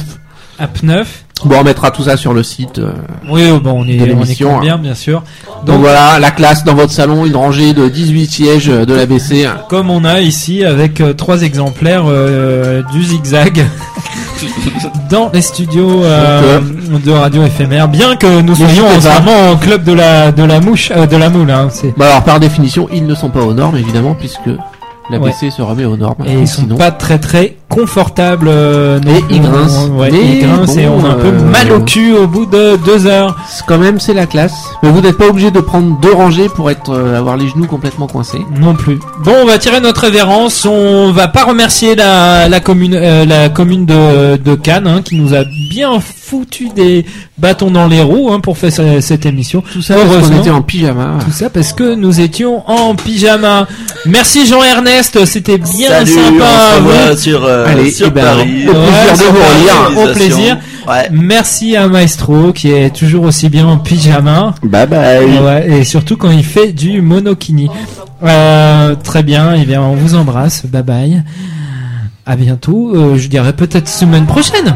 [0.59, 1.25] À Pneuf.
[1.45, 2.79] Bon, on mettra tout ça sur le site.
[2.79, 2.93] euh,
[3.29, 5.23] Oui, oh, bon, on est, De on est combien, bien sûr.
[5.65, 9.47] Donc, voilà, la classe dans votre salon, une rangée de 18 sièges de l'ABC.
[9.69, 13.65] Comme on a ici avec euh, trois exemplaires euh, du zigzag.
[15.11, 16.61] dans les studios euh,
[17.05, 17.89] de Radio éphémère.
[17.89, 21.29] Bien que nous soyons moment au club de la de la mouche, euh, de la
[21.29, 21.51] moule.
[21.51, 24.49] Hein, Bah alors par définition, ils ne sont pas aux normes évidemment puisque
[25.11, 26.25] l'ABC se remet aux normes.
[26.27, 28.49] et ils sont Sinon- pas très très confortables.
[28.49, 29.11] euh, Et.
[29.91, 32.45] Ouais, Mais ils grincent et on a un peu euh, mal au cul au bout
[32.45, 33.37] de deux heures.
[33.67, 34.53] Quand même, c'est la classe.
[34.83, 37.67] Mais vous n'êtes pas obligé de prendre deux rangées pour être euh, avoir les genoux
[37.67, 38.41] complètement coincés.
[38.61, 38.99] Non plus.
[39.25, 40.67] Bon, on va tirer notre révérence.
[40.67, 45.17] On va pas remercier la, la commune, euh, la commune de, de Cannes, hein, qui
[45.17, 47.07] nous a bien foutu des
[47.39, 49.63] bâtons dans les roues hein, pour faire ce- cette émission.
[49.73, 51.19] Tout ça parce qu'on était en pyjama.
[51.25, 53.67] Tout ça parce que nous étions en pyjama.
[54.07, 56.31] Merci Jean-Ernest, c'était bien Salut, sympa.
[56.33, 57.19] on se à revoit vous.
[57.19, 58.67] sur, euh, Allez, sur eh ben, Paris.
[58.69, 60.03] au plaisir de sur vous la relire.
[60.03, 60.59] Au plaisir.
[60.89, 61.09] Ouais.
[61.13, 64.55] Merci à Maestro qui est toujours aussi bien en pyjama.
[64.63, 65.39] Bye bye.
[65.41, 67.69] Ouais, et surtout quand il fait du monokini.
[68.23, 70.67] Euh, très bien, et bien on vous embrasse.
[70.67, 71.23] Bye bye.
[72.27, 72.93] À bientôt.
[72.95, 74.75] euh, je dirais peut-être semaine prochaine.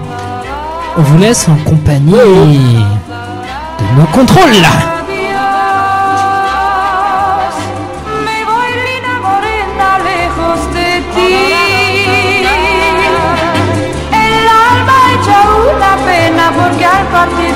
[0.97, 4.62] On vous laisse en compagnie de nos contrôles.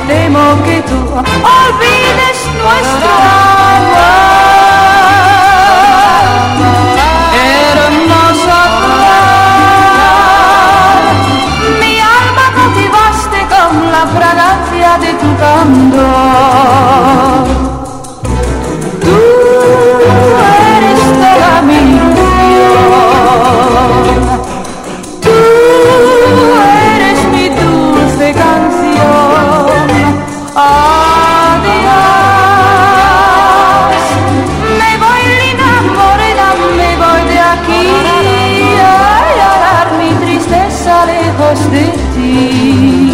[0.08, 3.12] Temo que tú olvides nuestro
[3.76, 4.28] amor.
[7.44, 8.92] Hermoso tú,
[11.80, 16.78] mi alma cautivaste con la fragancia de tu candor.
[41.48, 43.07] lost in deep.